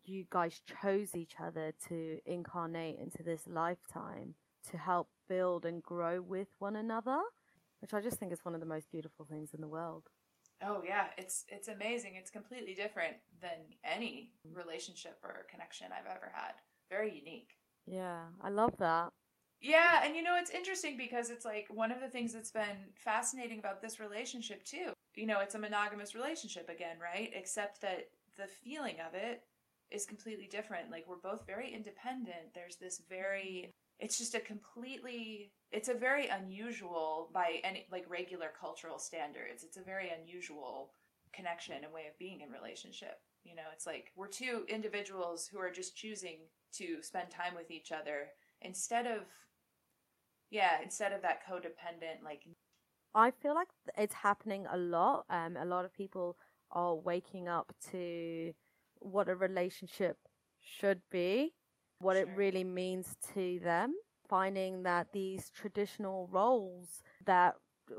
[0.05, 4.35] you guys chose each other to incarnate into this lifetime
[4.71, 7.19] to help build and grow with one another,
[7.81, 10.03] which I just think is one of the most beautiful things in the world.
[10.63, 12.15] Oh yeah, it's it's amazing.
[12.15, 16.53] It's completely different than any relationship or connection I've ever had.
[16.89, 17.57] Very unique.
[17.85, 19.11] Yeah, I love that.
[19.61, 22.89] Yeah, and you know it's interesting because it's like one of the things that's been
[22.95, 24.93] fascinating about this relationship too.
[25.15, 27.31] You know, it's a monogamous relationship again, right?
[27.33, 29.43] Except that the feeling of it
[29.91, 30.91] is completely different.
[30.91, 32.53] Like we're both very independent.
[32.53, 38.47] There's this very it's just a completely it's a very unusual by any like regular
[38.59, 39.63] cultural standards.
[39.63, 40.91] It's a very unusual
[41.33, 43.19] connection and way of being in relationship.
[43.43, 46.39] You know, it's like we're two individuals who are just choosing
[46.73, 48.29] to spend time with each other
[48.61, 49.23] instead of
[50.49, 52.43] yeah, instead of that codependent like
[53.15, 55.25] I feel like it's happening a lot.
[55.29, 56.37] Um, a lot of people
[56.71, 58.53] are waking up to
[58.99, 60.17] what a relationship
[60.61, 61.53] should be,
[61.99, 62.23] what sure.
[62.23, 63.93] it really means to them,
[64.29, 67.55] finding that these traditional roles that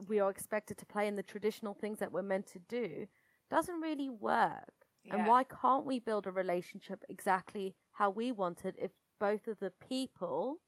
[0.07, 3.07] we are expected to play in the traditional things that we're meant to do
[3.51, 4.73] doesn't really work.
[5.05, 5.17] Yeah.
[5.17, 9.59] And why can't we build a relationship exactly how we want it if both of
[9.59, 10.59] the people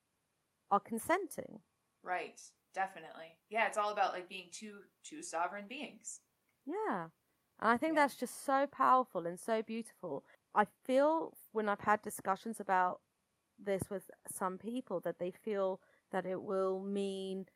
[0.70, 1.60] are consenting?
[2.02, 2.40] Right.
[2.74, 3.36] Definitely.
[3.48, 6.20] Yeah, it's all about like being two two sovereign beings.
[6.66, 7.06] Yeah.
[7.60, 8.02] And I think yeah.
[8.02, 10.24] that's just so powerful and so beautiful.
[10.54, 13.00] I feel when I've had discussions about
[13.64, 15.80] this with some people that they feel
[16.12, 17.46] that it will mean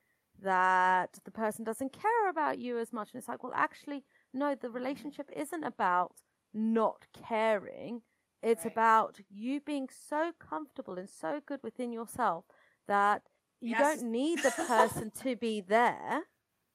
[0.42, 3.10] that the person doesn't care about you as much.
[3.12, 6.12] And it's like, well, actually, no, the relationship isn't about
[6.52, 8.02] not caring.
[8.42, 8.72] It's right.
[8.72, 12.44] about you being so comfortable and so good within yourself
[12.88, 13.22] that
[13.60, 13.80] you yes.
[13.80, 16.22] don't need the person to be there.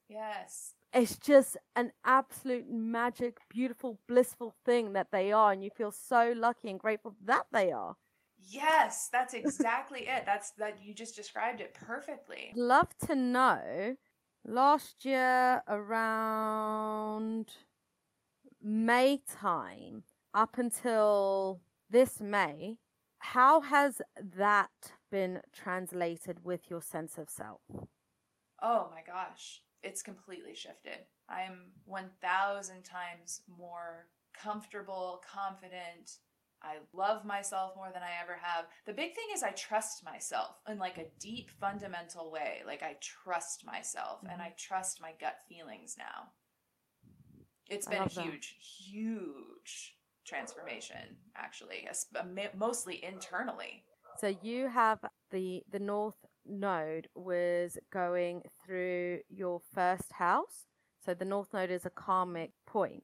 [0.08, 5.92] Yes it's just an absolute magic, beautiful, blissful thing that they are, and you feel
[5.92, 7.96] so lucky and grateful that they are.
[8.48, 10.24] Yes, that's exactly it.
[10.26, 12.52] That's that you just described it perfectly.
[12.56, 13.96] Love to know.
[14.46, 17.52] Last year around
[18.62, 22.78] May time, up until this May,
[23.20, 24.02] how has
[24.38, 24.70] that
[25.12, 27.62] been translated with your sense of self?
[28.62, 31.06] Oh my gosh it's completely shifted.
[31.30, 36.18] I'm 1000 times more comfortable, confident.
[36.62, 38.66] I love myself more than I ever have.
[38.86, 42.62] The big thing is I trust myself in like a deep fundamental way.
[42.66, 44.34] Like I trust myself mm-hmm.
[44.34, 46.30] and I trust my gut feelings now.
[47.70, 48.92] It's been a huge that.
[48.92, 49.96] huge
[50.26, 51.88] transformation actually,
[52.56, 53.84] mostly internally.
[54.20, 55.00] So you have
[55.32, 60.66] the the north node was going through your first house.
[61.06, 63.04] So the north node is a karmic point.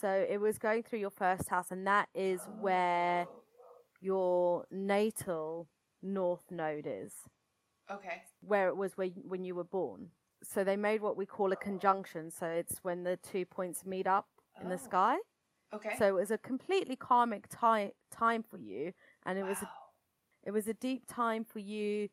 [0.00, 3.26] So it was going through your first house, and that is where
[4.00, 5.68] your natal
[6.02, 7.12] north node is.
[7.90, 8.22] Okay.
[8.40, 10.08] Where it was when, when you were born.
[10.42, 12.30] So they made what we call a conjunction.
[12.30, 14.62] So it's when the two points meet up oh.
[14.62, 14.84] in the oh.
[14.84, 15.16] sky.
[15.74, 15.90] Okay.
[15.98, 18.92] So it was a completely karmic time time for you,
[19.26, 19.48] and it wow.
[19.48, 19.68] was a,
[20.44, 22.08] it was a deep time for you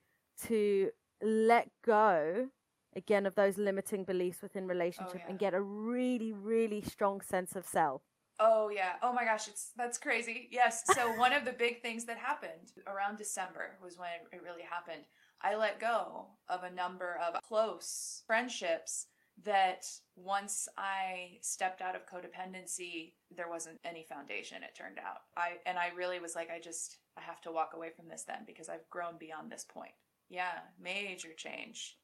[0.47, 0.89] to
[1.21, 2.47] let go
[2.95, 5.29] again of those limiting beliefs within oh, relationship oh, yeah.
[5.29, 8.01] and get a really really strong sense of self.
[8.39, 8.93] Oh yeah.
[9.01, 10.49] Oh my gosh it's that's crazy.
[10.51, 10.83] Yes.
[10.93, 15.05] So one of the big things that happened around december was when it really happened.
[15.41, 19.07] I let go of a number of close friendships
[19.43, 25.23] that once i stepped out of codependency there wasn't any foundation it turned out.
[25.35, 28.23] I and i really was like i just i have to walk away from this
[28.23, 29.91] then because i've grown beyond this point.
[30.29, 31.97] Yeah, major change.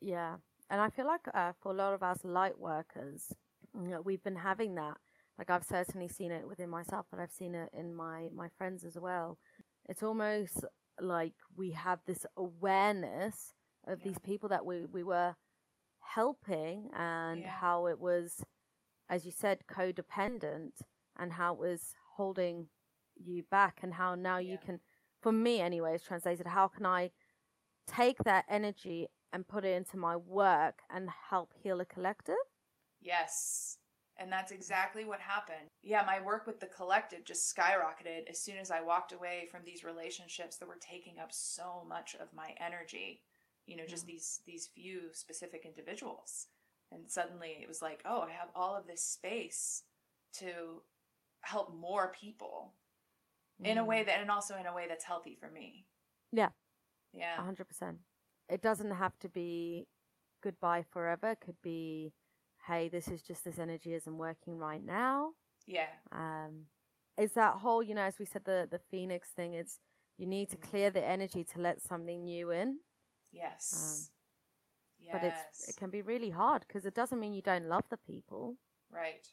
[0.00, 0.36] Yeah.
[0.70, 3.32] And I feel like uh, for a lot of us light workers,
[3.74, 4.96] you know, we've been having that.
[5.38, 8.84] Like I've certainly seen it within myself, but I've seen it in my my friends
[8.84, 9.38] as well.
[9.88, 10.64] It's almost
[11.00, 13.52] like we have this awareness
[13.86, 14.08] of yeah.
[14.08, 15.36] these people that we we were
[16.00, 17.50] helping and yeah.
[17.50, 18.42] how it was,
[19.10, 20.72] as you said, codependent
[21.18, 22.68] and how it was holding
[23.22, 24.52] you back and how now yeah.
[24.52, 24.80] you can,
[25.22, 26.46] for me anyway, it's translated.
[26.46, 27.10] How can I
[27.86, 32.34] take that energy and put it into my work and help heal a collective?
[33.02, 33.76] Yes.
[34.16, 35.68] And that's exactly what happened.
[35.82, 39.60] Yeah, my work with the collective just skyrocketed as soon as I walked away from
[39.62, 43.20] these relationships that were taking up so much of my energy.
[43.66, 44.12] You know, just mm.
[44.12, 46.46] these these few specific individuals.
[46.90, 49.82] And suddenly it was like, oh, I have all of this space
[50.38, 50.80] to
[51.42, 52.72] help more people
[53.62, 53.66] mm.
[53.66, 54.06] in a way mm.
[54.06, 55.84] that and also in a way that's healthy for me.
[56.32, 56.48] Yeah.
[57.12, 57.36] Yeah.
[57.36, 57.96] 100%.
[58.48, 59.86] It doesn't have to be
[60.42, 61.32] goodbye forever.
[61.32, 62.12] It could be,
[62.66, 65.30] hey, this is just this energy isn't working right now.
[65.66, 65.88] Yeah.
[66.12, 66.66] Um,
[67.18, 69.54] is that whole, you know, as we said, the the phoenix thing.
[69.54, 69.80] It's
[70.18, 72.78] you need to clear the energy to let something new in.
[73.32, 74.10] Yes.
[75.10, 77.84] Um, but it's it can be really hard because it doesn't mean you don't love
[77.90, 78.56] the people.
[78.90, 79.26] Right.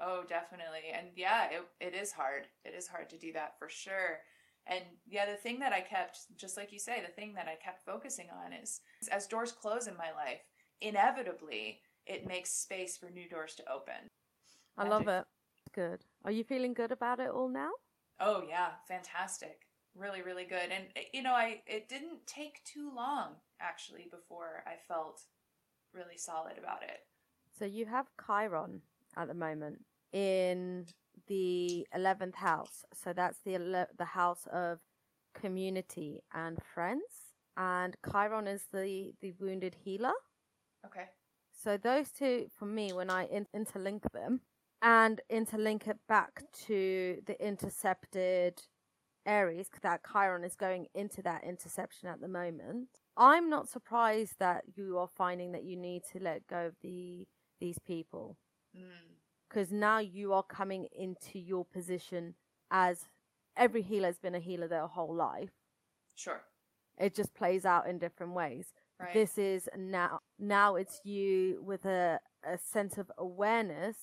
[0.00, 0.92] Oh, definitely.
[0.94, 2.46] And yeah, it, it is hard.
[2.64, 4.20] It is hard to do that for sure.
[4.68, 7.56] And yeah, the thing that I kept, just like you say, the thing that I
[7.62, 10.42] kept focusing on is as doors close in my life,
[10.80, 14.08] inevitably it makes space for new doors to open.
[14.76, 15.24] I love it.
[15.74, 16.00] Good.
[16.24, 17.70] Are you feeling good about it all now?
[18.20, 19.66] Oh yeah, fantastic.
[19.94, 20.70] Really, really good.
[20.70, 25.22] And eh, you know, I it didn't take too long actually before I felt
[25.92, 27.00] really solid about it.
[27.58, 28.82] So you have Chiron
[29.16, 30.86] at the moment in
[31.28, 32.84] the 11th house.
[32.94, 34.80] So that's the ele- the house of
[35.34, 40.14] community and friends and Chiron is the the wounded healer.
[40.86, 41.06] Okay.
[41.52, 44.40] So those two for me when I in- interlink them
[44.80, 48.62] and interlink it back to the intercepted
[49.26, 52.88] Aries that Chiron is going into that interception at the moment.
[53.16, 57.26] I'm not surprised that you are finding that you need to let go of the
[57.60, 58.36] these people.
[58.74, 59.17] Mm.
[59.48, 62.34] Because now you are coming into your position
[62.70, 63.08] as
[63.56, 65.50] every healer has been a healer their whole life.
[66.14, 66.42] Sure.
[66.98, 68.74] It just plays out in different ways.
[69.00, 69.14] Right.
[69.14, 73.96] This is now now it's you with a, a sense of awareness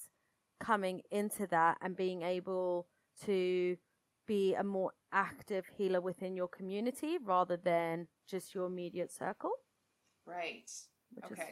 [0.62, 2.88] coming into that and being able
[3.26, 3.78] to
[4.26, 9.52] be a more active healer within your community rather than just your immediate circle.
[10.26, 10.72] Right.
[11.26, 11.42] okay.
[11.42, 11.48] Is,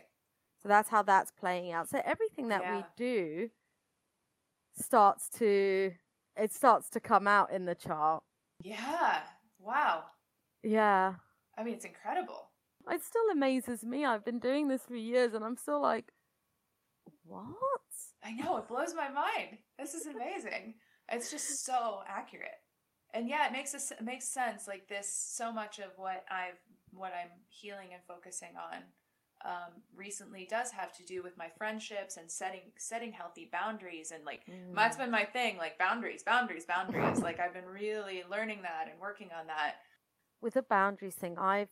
[0.61, 1.89] so that's how that's playing out.
[1.89, 2.77] So everything that yeah.
[2.77, 3.49] we do
[4.78, 5.93] starts to
[6.36, 8.24] it starts to come out in the chart.
[8.63, 9.19] Yeah.
[9.59, 10.05] Wow.
[10.63, 11.15] Yeah.
[11.57, 12.49] I mean, it's incredible.
[12.89, 14.03] It still amazes me.
[14.03, 16.11] I've been doing this for years and I'm still like,
[17.24, 17.49] what?
[18.24, 19.57] I know, it blows my mind.
[19.78, 20.76] This is amazing.
[21.11, 22.59] it's just so accurate.
[23.13, 24.67] And yeah, it makes us it makes sense.
[24.67, 26.59] Like this, so much of what I've
[26.91, 28.82] what I'm healing and focusing on
[29.45, 34.23] um, recently does have to do with my friendships and setting setting healthy boundaries and
[34.25, 34.73] like mm.
[34.73, 38.99] that's been my thing like boundaries boundaries boundaries like i've been really learning that and
[38.99, 39.75] working on that
[40.41, 41.69] with the boundaries thing i've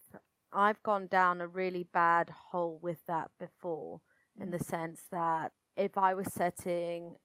[0.52, 4.02] i've gone down a really bad hole with that before
[4.38, 4.44] mm.
[4.44, 4.66] in the mm.
[4.66, 7.16] sense that if i was setting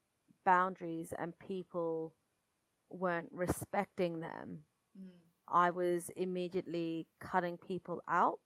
[0.45, 2.15] boundaries and people
[2.89, 4.59] weren't respecting them
[4.97, 5.11] mm.
[5.49, 8.39] i was immediately cutting people out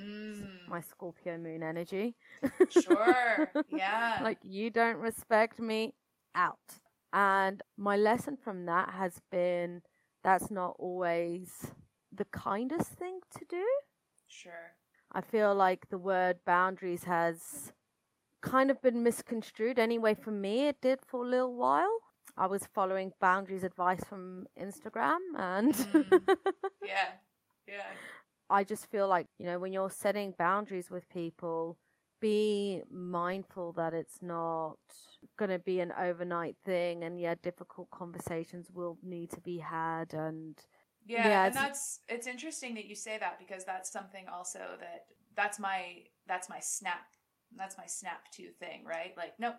[0.00, 0.68] Mm.
[0.68, 2.14] My Scorpio moon energy.
[2.68, 3.50] Sure.
[3.70, 4.20] Yeah.
[4.22, 5.94] like, you don't respect me,
[6.34, 6.58] out.
[7.12, 9.82] And my lesson from that has been
[10.22, 11.70] that's not always
[12.12, 13.64] the kindest thing to do.
[14.28, 14.74] Sure.
[15.12, 17.72] I feel like the word boundaries has
[18.42, 19.78] kind of been misconstrued.
[19.78, 21.98] Anyway, for me, it did for a little while.
[22.36, 25.74] I was following boundaries advice from Instagram and.
[25.74, 26.20] mm.
[26.84, 27.08] Yeah.
[27.66, 27.82] Yeah.
[28.48, 31.76] I just feel like, you know, when you're setting boundaries with people,
[32.20, 34.78] be mindful that it's not
[35.36, 40.14] going to be an overnight thing and yeah difficult conversations will need to be had
[40.14, 40.56] and
[41.06, 45.06] yeah, yeah and that's it's interesting that you say that because that's something also that
[45.36, 47.06] that's my that's my snap
[47.56, 49.12] that's my snap to thing right?
[49.16, 49.56] Like nope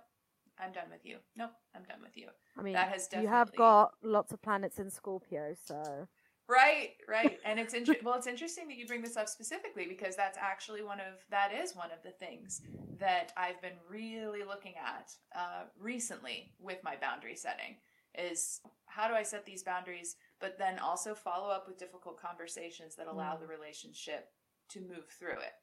[0.60, 1.18] i'm done with you.
[1.36, 2.28] Nope i'm done with you.
[2.58, 3.28] I mean that has definitely...
[3.28, 6.08] you have got lots of planets in scorpio so
[6.50, 7.40] Right, right.
[7.46, 10.84] And it's inter- well, it's interesting that you bring this up specifically because that's actually
[10.84, 12.62] one of that is one of the things
[13.00, 17.78] that I've been really looking at uh, recently with my boundary setting
[18.18, 22.96] is how do I set these boundaries, but then also follow up with difficult conversations
[22.96, 23.42] that allow mm.
[23.42, 24.30] the relationship
[24.70, 25.54] to move through it.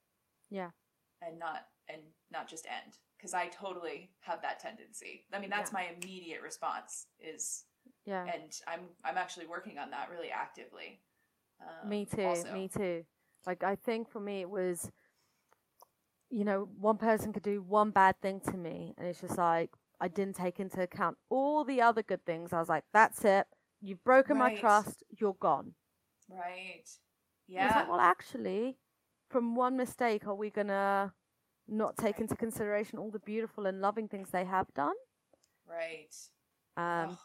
[0.50, 0.70] Yeah.
[1.22, 5.24] And not and not just end because I totally have that tendency.
[5.32, 5.80] I mean, that's yeah.
[5.80, 7.64] my immediate response is
[8.04, 8.24] yeah.
[8.24, 11.00] And I'm I'm actually working on that really actively.
[11.60, 12.22] Um, me too.
[12.22, 12.52] Also.
[12.52, 13.04] Me too.
[13.46, 14.90] Like I think for me it was
[16.30, 19.70] you know, one person could do one bad thing to me and it's just like
[20.00, 22.52] I didn't take into account all the other good things.
[22.52, 23.46] I was like, that's it.
[23.80, 24.54] You've broken right.
[24.54, 25.04] my trust.
[25.18, 25.74] You're gone.
[26.28, 26.88] Right.
[27.46, 27.66] Yeah.
[27.66, 28.78] It's Like, well, actually,
[29.30, 31.12] from one mistake, are we going to
[31.68, 32.22] not take right.
[32.22, 34.94] into consideration all the beautiful and loving things they have done?
[35.68, 36.14] Right.
[36.76, 37.18] Um, oh.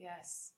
[0.00, 0.52] Yes.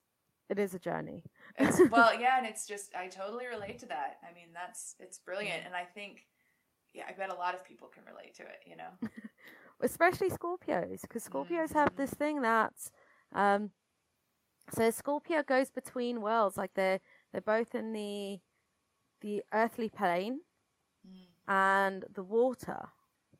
[0.49, 1.23] It is a journey.
[1.57, 4.17] it's, well, yeah, and it's just I totally relate to that.
[4.23, 6.25] I mean, that's it's brilliant, and I think,
[6.93, 8.59] yeah, I bet a lot of people can relate to it.
[8.65, 9.09] You know,
[9.81, 11.77] especially Scorpios, because Scorpios mm-hmm.
[11.77, 12.73] have this thing that,
[13.33, 13.71] um,
[14.73, 16.57] so Scorpio goes between worlds.
[16.57, 16.99] Like they're
[17.31, 18.39] they're both in the
[19.21, 20.41] the earthly plane
[21.07, 21.25] mm.
[21.47, 22.89] and the water.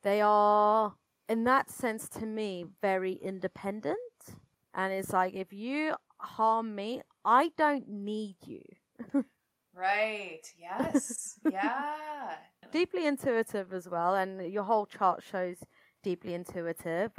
[0.04, 0.96] They are,
[1.30, 3.98] in that sense, to me, very independent
[4.74, 8.62] and it's like if you harm me, I don't need you.
[9.76, 10.42] right.
[10.58, 11.40] Yes.
[11.52, 11.84] yeah.
[12.72, 15.58] Deeply intuitive as well, and your whole chart shows
[16.02, 17.12] deeply intuitive,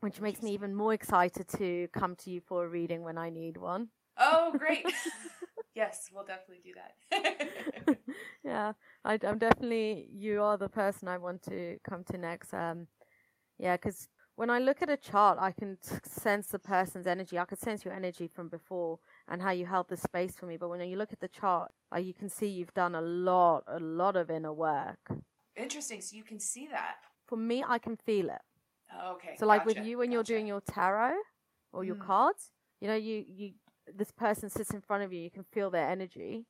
[0.00, 3.30] which makes me even more excited to come to you for a reading when I
[3.30, 3.88] need one.
[4.18, 4.84] Oh, great.
[5.74, 7.98] yes, we'll definitely do that.
[8.44, 8.72] yeah,
[9.04, 12.52] I, am definitely, you are the person I want to come to next.
[12.52, 12.88] Um,
[13.58, 17.38] yeah, because when I look at a chart, I can sense the person's energy.
[17.38, 20.58] I can sense your energy from before and how you held the space for me.
[20.58, 23.64] But when you look at the chart, uh, you can see you've done a lot,
[23.66, 25.10] a lot of inner work.
[25.56, 26.02] Interesting.
[26.02, 26.96] So you can see that.
[27.26, 28.42] For me, I can feel it.
[28.94, 29.36] Oh, okay.
[29.38, 30.14] So, like gotcha, with you, when gotcha.
[30.14, 31.16] you're doing your tarot
[31.72, 32.06] or your mm.
[32.06, 33.52] cards, you know, you you
[33.92, 36.44] this person sits in front of you, you can feel their energy.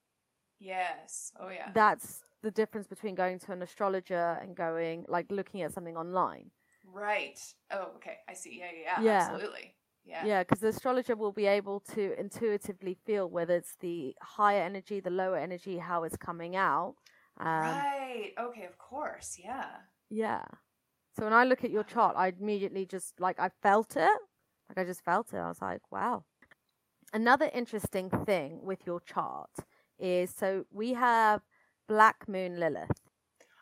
[0.59, 1.33] Yes.
[1.41, 1.71] Oh yeah.
[1.73, 6.51] That's the difference between going to an astrologer and going like looking at something online.
[6.93, 7.39] Right.
[7.71, 8.19] Oh, okay.
[8.29, 8.59] I see.
[8.59, 9.05] Yeah, yeah, yeah.
[9.05, 9.29] yeah.
[9.31, 9.75] Absolutely.
[10.05, 10.25] Yeah.
[10.25, 15.01] Yeah, because the astrologer will be able to intuitively feel whether it's the higher energy,
[15.01, 16.95] the lower energy, how it's coming out.
[17.39, 18.33] Um, right.
[18.39, 18.65] Okay.
[18.65, 19.39] Of course.
[19.43, 19.67] Yeah.
[20.11, 20.45] Yeah.
[21.17, 24.19] So when I look at your chart, I immediately just like I felt it.
[24.69, 25.39] Like I just felt it.
[25.39, 26.25] I was like, wow.
[27.13, 29.51] Another interesting thing with your chart
[29.99, 31.41] is so we have
[31.89, 32.91] Black Moon Lilith.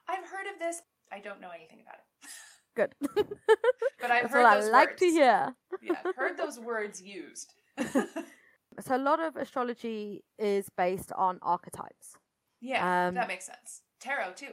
[0.08, 0.82] I've heard of this.
[1.12, 2.28] I don't know anything about it.
[2.76, 2.94] Good.
[3.00, 5.00] but I've heard those I like words.
[5.00, 5.54] to hear.
[5.82, 7.54] yeah, I've heard those words used.
[7.78, 12.16] so a lot of astrology is based on archetypes.
[12.60, 13.82] Yeah, um, that makes sense.
[14.00, 14.52] Tarot too.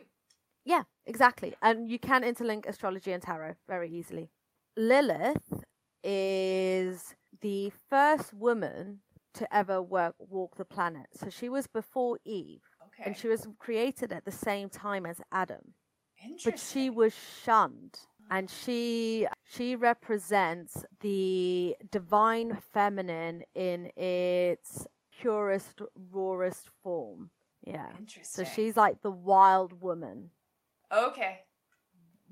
[0.66, 1.56] Yeah, exactly.
[1.62, 4.30] And you can interlink astrology and tarot very easily.
[4.78, 5.64] Lilith
[6.04, 9.00] is the first woman
[9.34, 11.08] to ever work walk the planet.
[11.14, 12.62] So she was before Eve.
[12.88, 13.04] Okay.
[13.06, 15.74] And she was created at the same time as Adam.
[16.24, 16.52] Interesting.
[16.52, 17.14] But she was
[17.44, 18.00] shunned
[18.32, 24.88] and she she represents the divine feminine in its
[25.20, 27.30] purest rawest form.
[27.64, 27.90] Yeah.
[28.00, 28.46] Interesting.
[28.46, 30.32] So she's like the wild woman.
[30.92, 31.42] Okay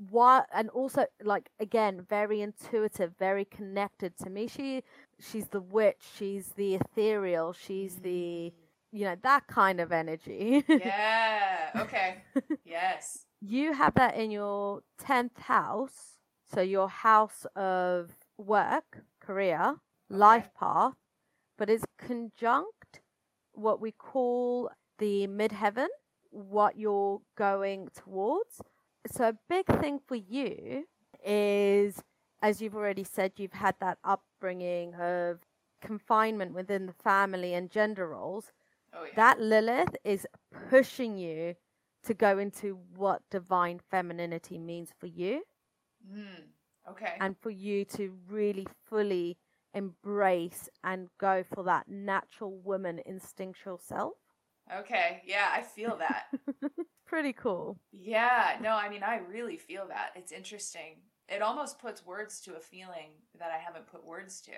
[0.10, 4.82] what and also like again very intuitive very connected to me she
[5.20, 8.54] she's the witch she's the ethereal she's the mm.
[8.94, 12.24] you know that kind of energy yeah okay
[12.64, 16.18] yes you have that in your 10th house
[16.54, 19.78] so your house of work career okay.
[20.10, 20.94] life path
[21.58, 23.02] but it's conjunct
[23.54, 25.88] what we call the midheaven
[26.32, 28.62] what you're going towards
[29.10, 30.86] so a big thing for you
[31.26, 32.02] is
[32.42, 35.40] as you've already said you've had that upbringing of
[35.82, 38.52] confinement within the family and gender roles
[38.94, 39.12] oh, yeah.
[39.16, 40.28] that lilith is
[40.70, 41.56] pushing you
[42.04, 45.44] to go into what divine femininity means for you
[46.12, 46.44] mm,
[46.90, 49.38] okay and for you to really fully
[49.74, 54.14] embrace and go for that natural woman instinctual self
[54.76, 56.26] okay yeah i feel that
[57.10, 57.80] pretty cool.
[57.92, 60.12] Yeah, no, I mean, I really feel that.
[60.16, 61.02] It's interesting.
[61.28, 64.52] It almost puts words to a feeling that I haven't put words to.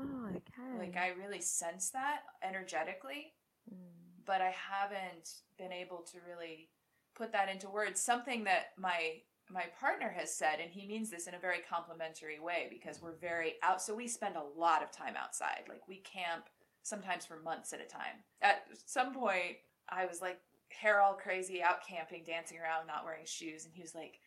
[0.00, 0.78] Oh, okay.
[0.78, 3.32] Like, I really sense that energetically,
[3.72, 3.76] mm.
[4.24, 6.70] but I haven't been able to really
[7.18, 8.00] put that into words.
[8.00, 12.38] Something that my my partner has said, and he means this in a very complimentary
[12.38, 13.80] way because we're very out.
[13.82, 15.64] So we spend a lot of time outside.
[15.68, 16.44] Like we camp
[16.82, 18.22] sometimes for months at a time.
[18.42, 19.56] At some point,
[19.88, 20.38] I was like,
[20.68, 23.64] hair all crazy, out camping, dancing around, not wearing shoes.
[23.64, 24.20] And he was like,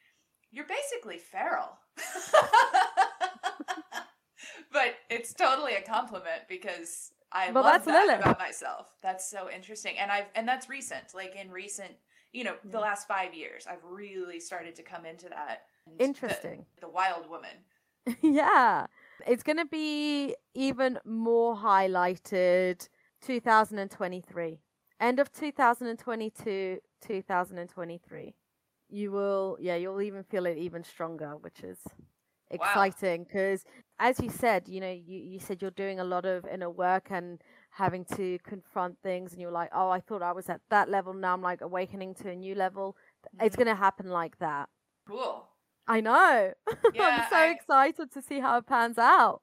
[0.52, 1.78] You're basically feral.
[4.72, 8.22] but it's totally a compliment because I well, love that Lilith.
[8.22, 8.88] about myself.
[9.02, 9.98] That's so interesting.
[9.98, 11.14] And I've and that's recent.
[11.14, 11.92] Like in recent,
[12.34, 15.64] you know, the last five years, I've really started to come into that.
[16.00, 16.66] Interesting.
[16.76, 17.50] The, the wild woman.
[18.22, 18.88] yeah.
[19.28, 22.88] It's going to be even more highlighted
[23.22, 24.60] 2023
[25.00, 28.36] end of 2022 2023
[28.90, 31.80] you will yeah you'll even feel it even stronger which is
[32.50, 34.08] exciting because wow.
[34.10, 37.08] as you said you know you, you said you're doing a lot of inner work
[37.10, 40.90] and having to confront things and you're like oh i thought i was at that
[40.90, 42.96] level now i'm like awakening to a new level
[43.36, 43.46] mm-hmm.
[43.46, 44.70] it's going to happen like that
[45.08, 45.48] cool
[45.88, 46.54] i know
[46.94, 47.48] yeah, i'm so I...
[47.48, 49.42] excited to see how it pans out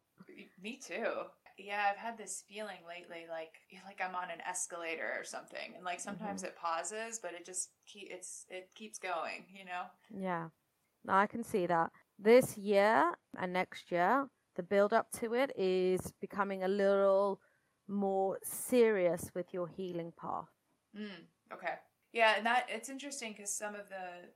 [0.63, 1.25] me too
[1.59, 3.55] yeah, I've had this feeling lately, like
[3.85, 6.51] like I'm on an escalator or something, and like sometimes mm-hmm.
[6.51, 9.83] it pauses, but it just keep it's it keeps going, you know.
[10.09, 10.49] Yeah,
[11.09, 11.91] I can see that.
[12.19, 17.41] This year and next year, the build up to it is becoming a little
[17.89, 20.49] more serious with your healing path.
[20.97, 21.75] Mm, okay.
[22.13, 24.29] Yeah, and that it's interesting because some of the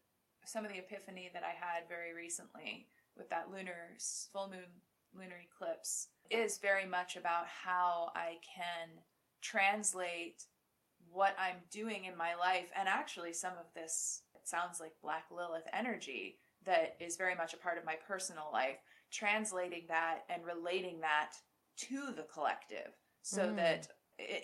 [0.45, 2.87] some of the epiphany that I had very recently
[3.17, 3.97] with that lunar
[4.33, 4.81] full moon
[5.15, 8.89] lunar eclipse is very much about how I can
[9.41, 10.45] translate
[11.11, 15.67] what I'm doing in my life and actually some of this sounds like black lilith
[15.73, 18.79] energy that is very much a part of my personal life
[19.11, 21.33] translating that and relating that
[21.77, 22.93] to the collective
[23.23, 23.57] so mm.
[23.57, 23.89] that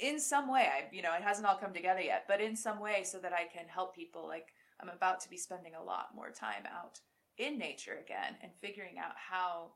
[0.01, 2.81] in some way i you know it hasn't all come together yet but in some
[2.81, 4.49] way so that i can help people like
[4.81, 7.01] i'm about to be spending a lot more time out
[7.37, 9.70] in nature again and figuring out how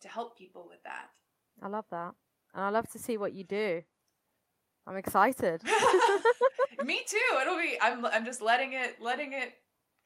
[0.00, 1.08] to help people with that
[1.62, 2.14] i love that
[2.54, 3.82] and i love to see what you do
[4.86, 5.62] i'm excited
[6.84, 9.54] me too it'll be i'm i'm just letting it letting it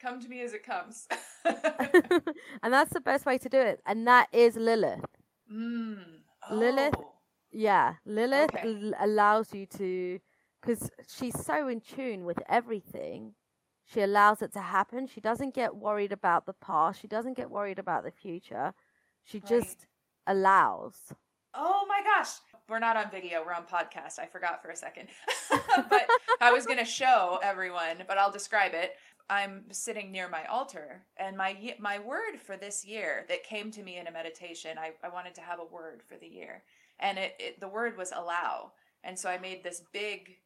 [0.00, 1.06] come to me as it comes
[1.44, 5.04] and that's the best way to do it and that is lilith
[5.52, 6.02] mm.
[6.50, 6.54] oh.
[6.54, 6.94] lilith
[7.52, 8.68] yeah, Lilith okay.
[8.68, 10.18] l- allows you to,
[10.60, 13.34] because she's so in tune with everything.
[13.84, 15.06] She allows it to happen.
[15.06, 17.00] She doesn't get worried about the past.
[17.00, 18.72] She doesn't get worried about the future.
[19.24, 19.48] She right.
[19.48, 19.86] just
[20.26, 21.12] allows.
[21.54, 22.30] Oh my gosh.
[22.68, 24.18] We're not on video, we're on podcast.
[24.18, 25.08] I forgot for a second.
[25.50, 26.08] but
[26.40, 28.92] I was going to show everyone, but I'll describe it.
[29.28, 33.82] I'm sitting near my altar, and my my word for this year that came to
[33.82, 36.62] me in a meditation, I, I wanted to have a word for the year
[37.02, 38.72] and it, it the word was allow.
[39.04, 40.38] And so i made this big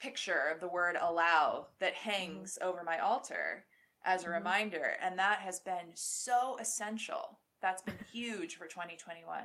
[0.00, 2.68] picture of the word allow that hangs mm-hmm.
[2.68, 3.64] over my altar
[4.04, 4.34] as a mm-hmm.
[4.34, 7.38] reminder and that has been so essential.
[7.60, 9.40] That's been huge for 2021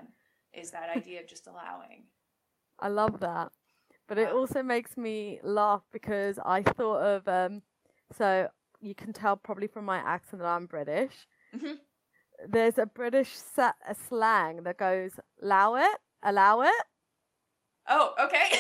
[0.54, 2.04] is that idea of just allowing.
[2.80, 3.52] I love that.
[4.08, 7.62] But it also makes me laugh because i thought of um
[8.16, 8.48] so
[8.82, 11.14] you can tell probably from my accent that i'm british.
[11.56, 11.76] Mm-hmm.
[12.50, 16.84] there's a british sa- a slang that goes allow it allow it.
[17.88, 18.46] Oh, okay.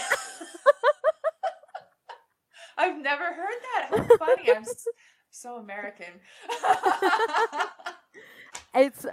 [2.77, 3.89] I've never heard that.
[3.89, 4.51] How funny.
[4.51, 4.65] I'm
[5.29, 6.19] so American.
[8.75, 9.05] it's,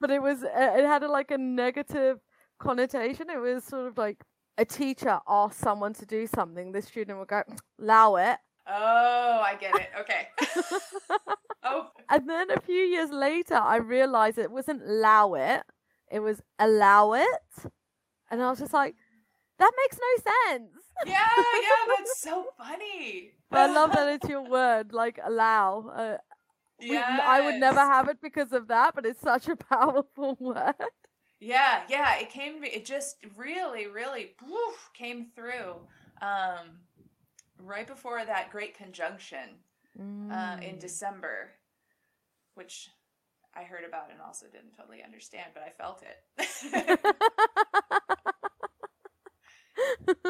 [0.00, 2.18] but it was, uh, it had a, like a negative
[2.58, 3.30] connotation.
[3.30, 4.22] It was sort of like
[4.58, 6.72] a teacher asked someone to do something.
[6.72, 7.42] The student would go,
[7.80, 8.36] allow it.
[8.66, 9.88] Oh, I get it.
[9.98, 10.28] Okay.
[11.64, 11.88] oh.
[12.08, 15.62] And then a few years later, I realized it wasn't allow it.
[16.10, 17.70] It was allow it.
[18.30, 18.94] And I was just like,
[19.58, 20.70] that makes no sense.
[21.06, 23.32] Yeah, yeah, that's so funny.
[23.50, 25.90] But I love that it's your word, like allow.
[25.94, 26.16] Uh,
[26.80, 27.20] yes.
[27.22, 30.74] I would never have it because of that, but it's such a powerful word.
[31.40, 32.62] Yeah, yeah, it came.
[32.64, 35.76] It just really, really woof, came through
[36.20, 36.80] um,
[37.58, 39.56] right before that great conjunction
[39.98, 40.30] mm.
[40.30, 40.80] uh, in mm.
[40.80, 41.52] December,
[42.54, 42.90] which
[43.54, 46.18] I heard about and also didn't totally understand, but I felt it.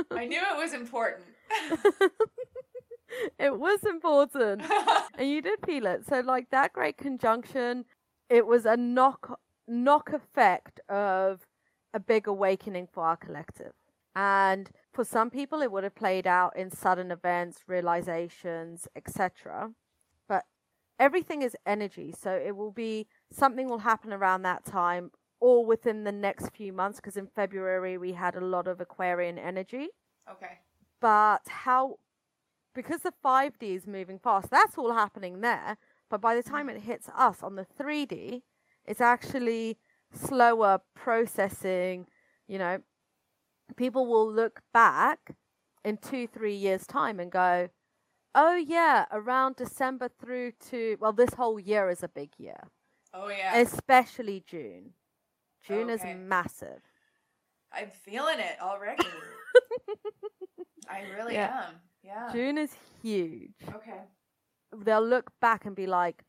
[0.11, 1.27] I knew it was important.
[3.39, 4.63] it was important.
[5.19, 6.07] and you did feel it.
[6.07, 7.85] So like that great conjunction,
[8.29, 11.47] it was a knock knock effect of
[11.93, 13.73] a big awakening for our collective.
[14.17, 19.73] And for some people it would have played out in sudden events, realizations, etc
[21.01, 22.15] everything is energy.
[22.17, 26.73] So it will be something will happen around that time or within the next few
[26.73, 29.89] months because in February we had a lot of Aquarian energy.
[30.31, 30.59] Okay.
[31.01, 31.99] But how
[32.75, 35.77] because the 5D is moving fast, that's all happening there.
[36.09, 36.87] But by the time it mm-hmm.
[36.87, 38.43] hits us on the 3D,
[38.85, 39.79] it's actually
[40.13, 42.07] slower processing.
[42.47, 42.79] You know,
[43.77, 45.35] people will look back
[45.85, 47.71] in two, three years' time and go,
[48.35, 52.69] Oh yeah, around December through to well, this whole year is a big year.
[53.13, 53.57] Oh yeah.
[53.57, 54.93] Especially June.
[55.67, 56.13] June okay.
[56.13, 56.83] is massive.
[57.73, 59.05] I'm feeling it already.
[60.89, 61.67] I really yeah.
[61.69, 61.75] am.
[62.03, 62.31] Yeah.
[62.33, 63.55] June is huge.
[63.75, 64.01] Okay.
[64.77, 66.25] They'll look back and be like,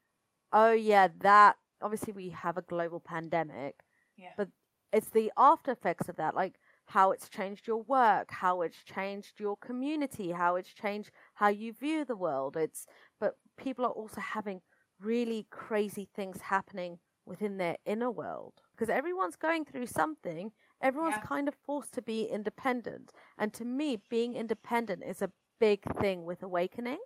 [0.52, 3.76] "Oh yeah, that obviously we have a global pandemic."
[4.18, 4.34] Yeah.
[4.38, 4.50] But
[4.92, 6.56] it's the after effects of that like
[6.92, 11.72] how it's changed your work, how it's changed your community, how it's changed how you
[11.74, 12.58] view the world.
[12.58, 12.86] It's
[13.20, 14.62] but people are also having
[15.00, 20.52] really crazy things happening within their inner world because everyone's going through something.
[20.82, 21.26] Everyone's yeah.
[21.26, 26.26] kind of forced to be independent, and to me, being independent is a big thing
[26.26, 26.98] with awakening.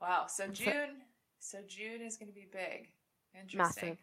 [0.00, 0.24] Wow!
[0.28, 1.02] So June,
[1.38, 2.88] so, so June is going to be big.
[3.38, 3.90] Interesting.
[3.90, 3.98] Massive.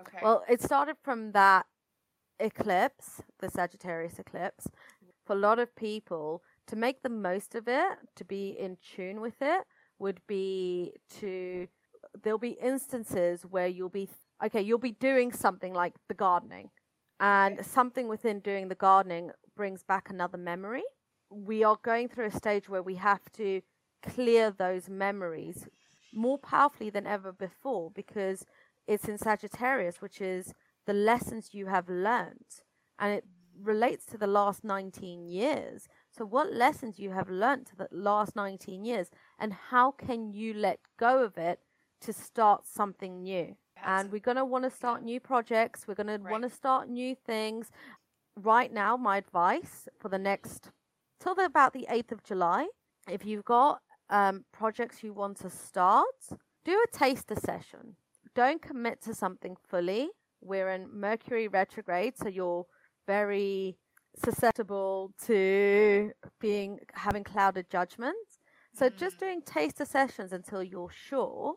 [0.00, 0.18] Okay.
[0.22, 1.66] Well, it started from that
[2.40, 4.68] eclipse, the Sagittarius eclipse,
[5.24, 9.20] for a lot of people to make the most of it, to be in tune
[9.20, 9.64] with it,
[9.98, 11.66] would be to
[12.22, 14.08] there'll be instances where you'll be
[14.44, 16.70] okay, you'll be doing something like the gardening,
[17.20, 20.84] and something within doing the gardening brings back another memory.
[21.30, 23.60] We are going through a stage where we have to
[24.02, 25.68] clear those memories
[26.14, 28.46] more powerfully than ever before because
[28.86, 30.54] it's in Sagittarius, which is
[30.88, 32.50] the lessons you have learned.
[32.98, 33.24] and it
[33.60, 35.88] relates to the last 19 years.
[36.16, 39.08] So, what lessons you have learned to the last 19 years,
[39.38, 41.60] and how can you let go of it
[42.00, 43.56] to start something new?
[43.84, 45.86] and we're going to want to start new projects.
[45.86, 47.70] We're going to want to start new things.
[48.36, 50.70] Right now, my advice for the next
[51.20, 52.68] till the, about the 8th of July,
[53.08, 53.80] if you've got
[54.10, 56.06] um, projects you want to start,
[56.64, 57.96] do a taster session.
[58.34, 60.10] Don't commit to something fully.
[60.40, 62.66] We're in Mercury retrograde, so you're
[63.06, 63.76] very
[64.24, 66.10] susceptible to
[66.40, 68.38] being having clouded judgments.
[68.74, 69.20] So just mm.
[69.20, 71.54] doing taster sessions until you're sure,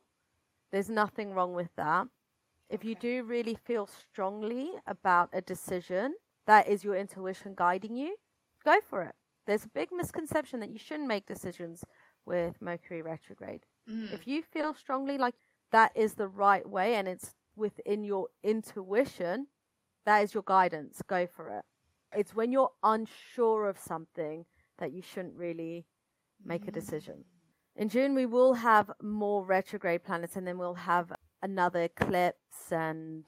[0.71, 2.07] there's nothing wrong with that.
[2.69, 6.13] If you do really feel strongly about a decision,
[6.47, 8.15] that is your intuition guiding you,
[8.63, 9.15] go for it.
[9.45, 11.83] There's a big misconception that you shouldn't make decisions
[12.25, 13.65] with Mercury retrograde.
[13.89, 14.13] Mm.
[14.13, 15.35] If you feel strongly like
[15.71, 19.47] that is the right way and it's within your intuition,
[20.05, 21.01] that is your guidance.
[21.07, 21.65] Go for it.
[22.17, 24.45] It's when you're unsure of something
[24.79, 25.85] that you shouldn't really
[26.43, 26.79] make a mm-hmm.
[26.79, 27.23] decision.
[27.75, 33.25] In June, we will have more retrograde planets, and then we'll have another eclipse, and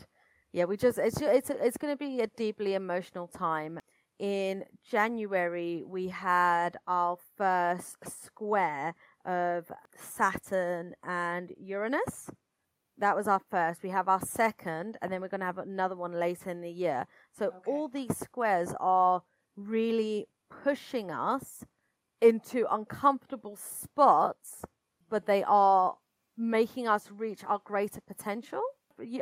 [0.52, 3.80] yeah, we just it's it's it's going to be a deeply emotional time.
[4.20, 8.94] In January, we had our first square
[9.26, 12.30] of Saturn and Uranus
[12.98, 13.84] that was our first.
[13.84, 16.70] We have our second, and then we're going to have another one later in the
[16.70, 17.08] year.
[17.38, 17.58] So okay.
[17.68, 19.24] all these squares are
[19.56, 20.28] really
[20.64, 21.64] pushing us
[22.22, 24.62] into uncomfortable spots,
[25.10, 25.98] but they are
[26.38, 28.62] making us reach our greater potential.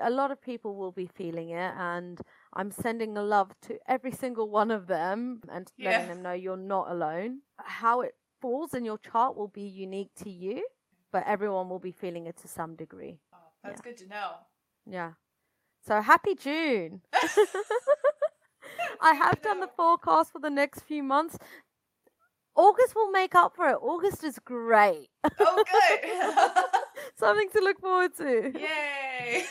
[0.01, 2.19] A lot of people will be feeling it, and
[2.53, 5.91] I'm sending a love to every single one of them and yeah.
[5.91, 7.39] letting them know you're not alone.
[7.57, 10.65] How it falls in your chart will be unique to you,
[11.11, 13.19] but everyone will be feeling it to some degree.
[13.63, 13.91] That's yeah.
[13.91, 14.31] good to know.
[14.85, 15.11] Yeah.
[15.85, 17.01] So happy June.
[19.01, 21.37] I have done the forecast for the next few months.
[22.55, 23.77] August will make up for it.
[23.81, 25.07] August is great.
[25.39, 26.63] Oh, good.
[27.15, 28.51] Something to look forward to.
[28.59, 29.45] Yay.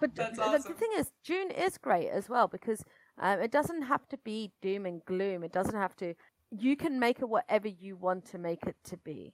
[0.00, 0.72] but That's awesome.
[0.72, 2.84] the thing is, June is great as well because
[3.18, 5.42] um, it doesn't have to be doom and gloom.
[5.44, 6.14] It doesn't have to.
[6.50, 9.32] You can make it whatever you want to make it to be.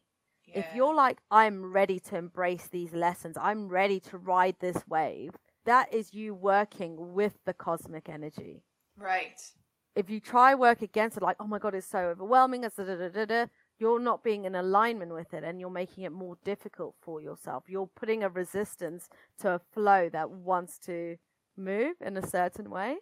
[0.54, 5.32] If you're like, I'm ready to embrace these lessons, I'm ready to ride this wave,
[5.64, 8.62] that is you working with the cosmic energy.
[8.96, 9.40] Right.
[9.94, 12.84] If you try work against it, like, oh my God, it's so overwhelming, it's da
[12.84, 13.46] da da da,
[13.78, 17.64] you're not being in alignment with it and you're making it more difficult for yourself.
[17.66, 19.08] You're putting a resistance
[19.40, 21.16] to a flow that wants to
[21.56, 22.96] move in a certain way.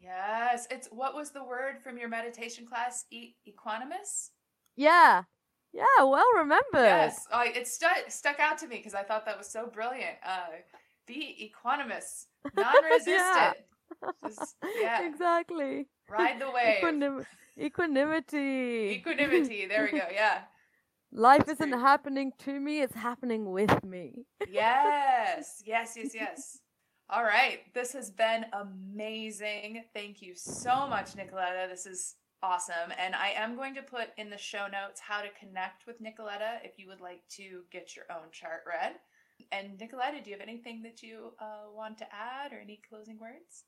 [0.00, 0.68] Yes.
[0.70, 3.06] It's what was the word from your meditation class?
[3.10, 4.30] E- equanimous?
[4.76, 5.22] Yeah.
[5.78, 6.74] Yeah, well remembered.
[6.74, 10.16] Yes, I, it stuck stuck out to me because I thought that was so brilliant.
[10.26, 10.46] Uh,
[11.06, 11.20] be
[11.54, 12.26] equanimous,
[12.56, 13.06] non-resistant.
[14.02, 14.10] yeah.
[14.26, 15.06] Just, yeah.
[15.06, 15.86] exactly.
[16.10, 16.82] Ride the wave.
[16.82, 17.26] Equanim-
[17.58, 19.00] equanimity.
[19.00, 19.66] Equanimity.
[19.66, 20.06] There we go.
[20.12, 20.40] Yeah.
[21.12, 21.80] Life That's isn't great.
[21.80, 24.26] happening to me; it's happening with me.
[24.50, 26.58] yes, yes, yes, yes.
[27.08, 29.84] All right, this has been amazing.
[29.94, 31.66] Thank you so much, Nicoletta.
[31.70, 32.92] This is awesome.
[32.98, 36.58] And I am going to put in the show notes how to connect with Nicoletta
[36.64, 38.94] if you would like to get your own chart read.
[39.52, 43.18] And Nicoletta, do you have anything that you uh, want to add or any closing
[43.18, 43.64] words?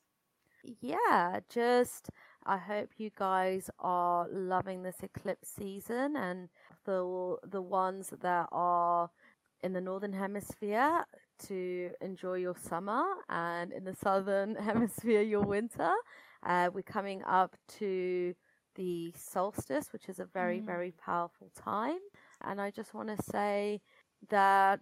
[0.81, 2.11] Yeah, just
[2.45, 6.49] I hope you guys are loving this eclipse season and
[6.85, 9.11] the the ones that are
[9.62, 11.05] in the northern hemisphere
[11.47, 15.93] to enjoy your summer and in the southern hemisphere your winter.
[16.45, 18.35] Uh, we're coming up to
[18.81, 20.64] the solstice, which is a very, mm.
[20.64, 21.99] very powerful time.
[22.43, 23.83] And I just want to say
[24.31, 24.81] that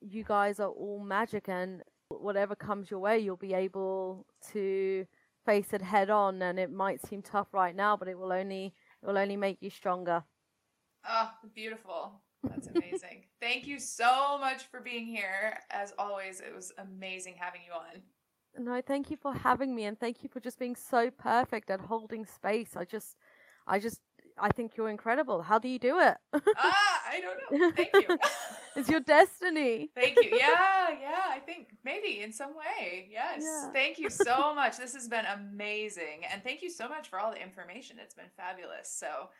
[0.00, 5.06] you guys are all magic, and whatever comes your way, you'll be able to
[5.44, 6.42] face it head on.
[6.42, 9.58] And it might seem tough right now, but it will only it will only make
[9.60, 10.24] you stronger.
[11.08, 12.20] Oh, beautiful.
[12.42, 13.26] That's amazing.
[13.40, 15.58] Thank you so much for being here.
[15.70, 18.02] As always, it was amazing having you on.
[18.58, 21.80] No, thank you for having me and thank you for just being so perfect at
[21.80, 22.74] holding space.
[22.74, 23.16] I just
[23.66, 24.00] I just
[24.38, 25.42] I think you're incredible.
[25.42, 26.16] How do you do it?
[26.34, 27.70] ah, I don't know.
[27.72, 28.18] Thank you.
[28.76, 29.90] it's your destiny.
[29.94, 30.36] Thank you.
[30.36, 33.08] Yeah, yeah, I think maybe in some way.
[33.10, 33.42] Yes.
[33.42, 33.72] Yeah.
[33.72, 34.76] Thank you so much.
[34.76, 36.24] This has been amazing.
[36.30, 37.96] And thank you so much for all the information.
[38.00, 38.90] It's been fabulous.
[38.90, 39.30] So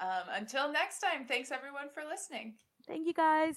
[0.00, 2.54] um, until next time, thanks everyone for listening.
[2.86, 3.56] Thank you guys.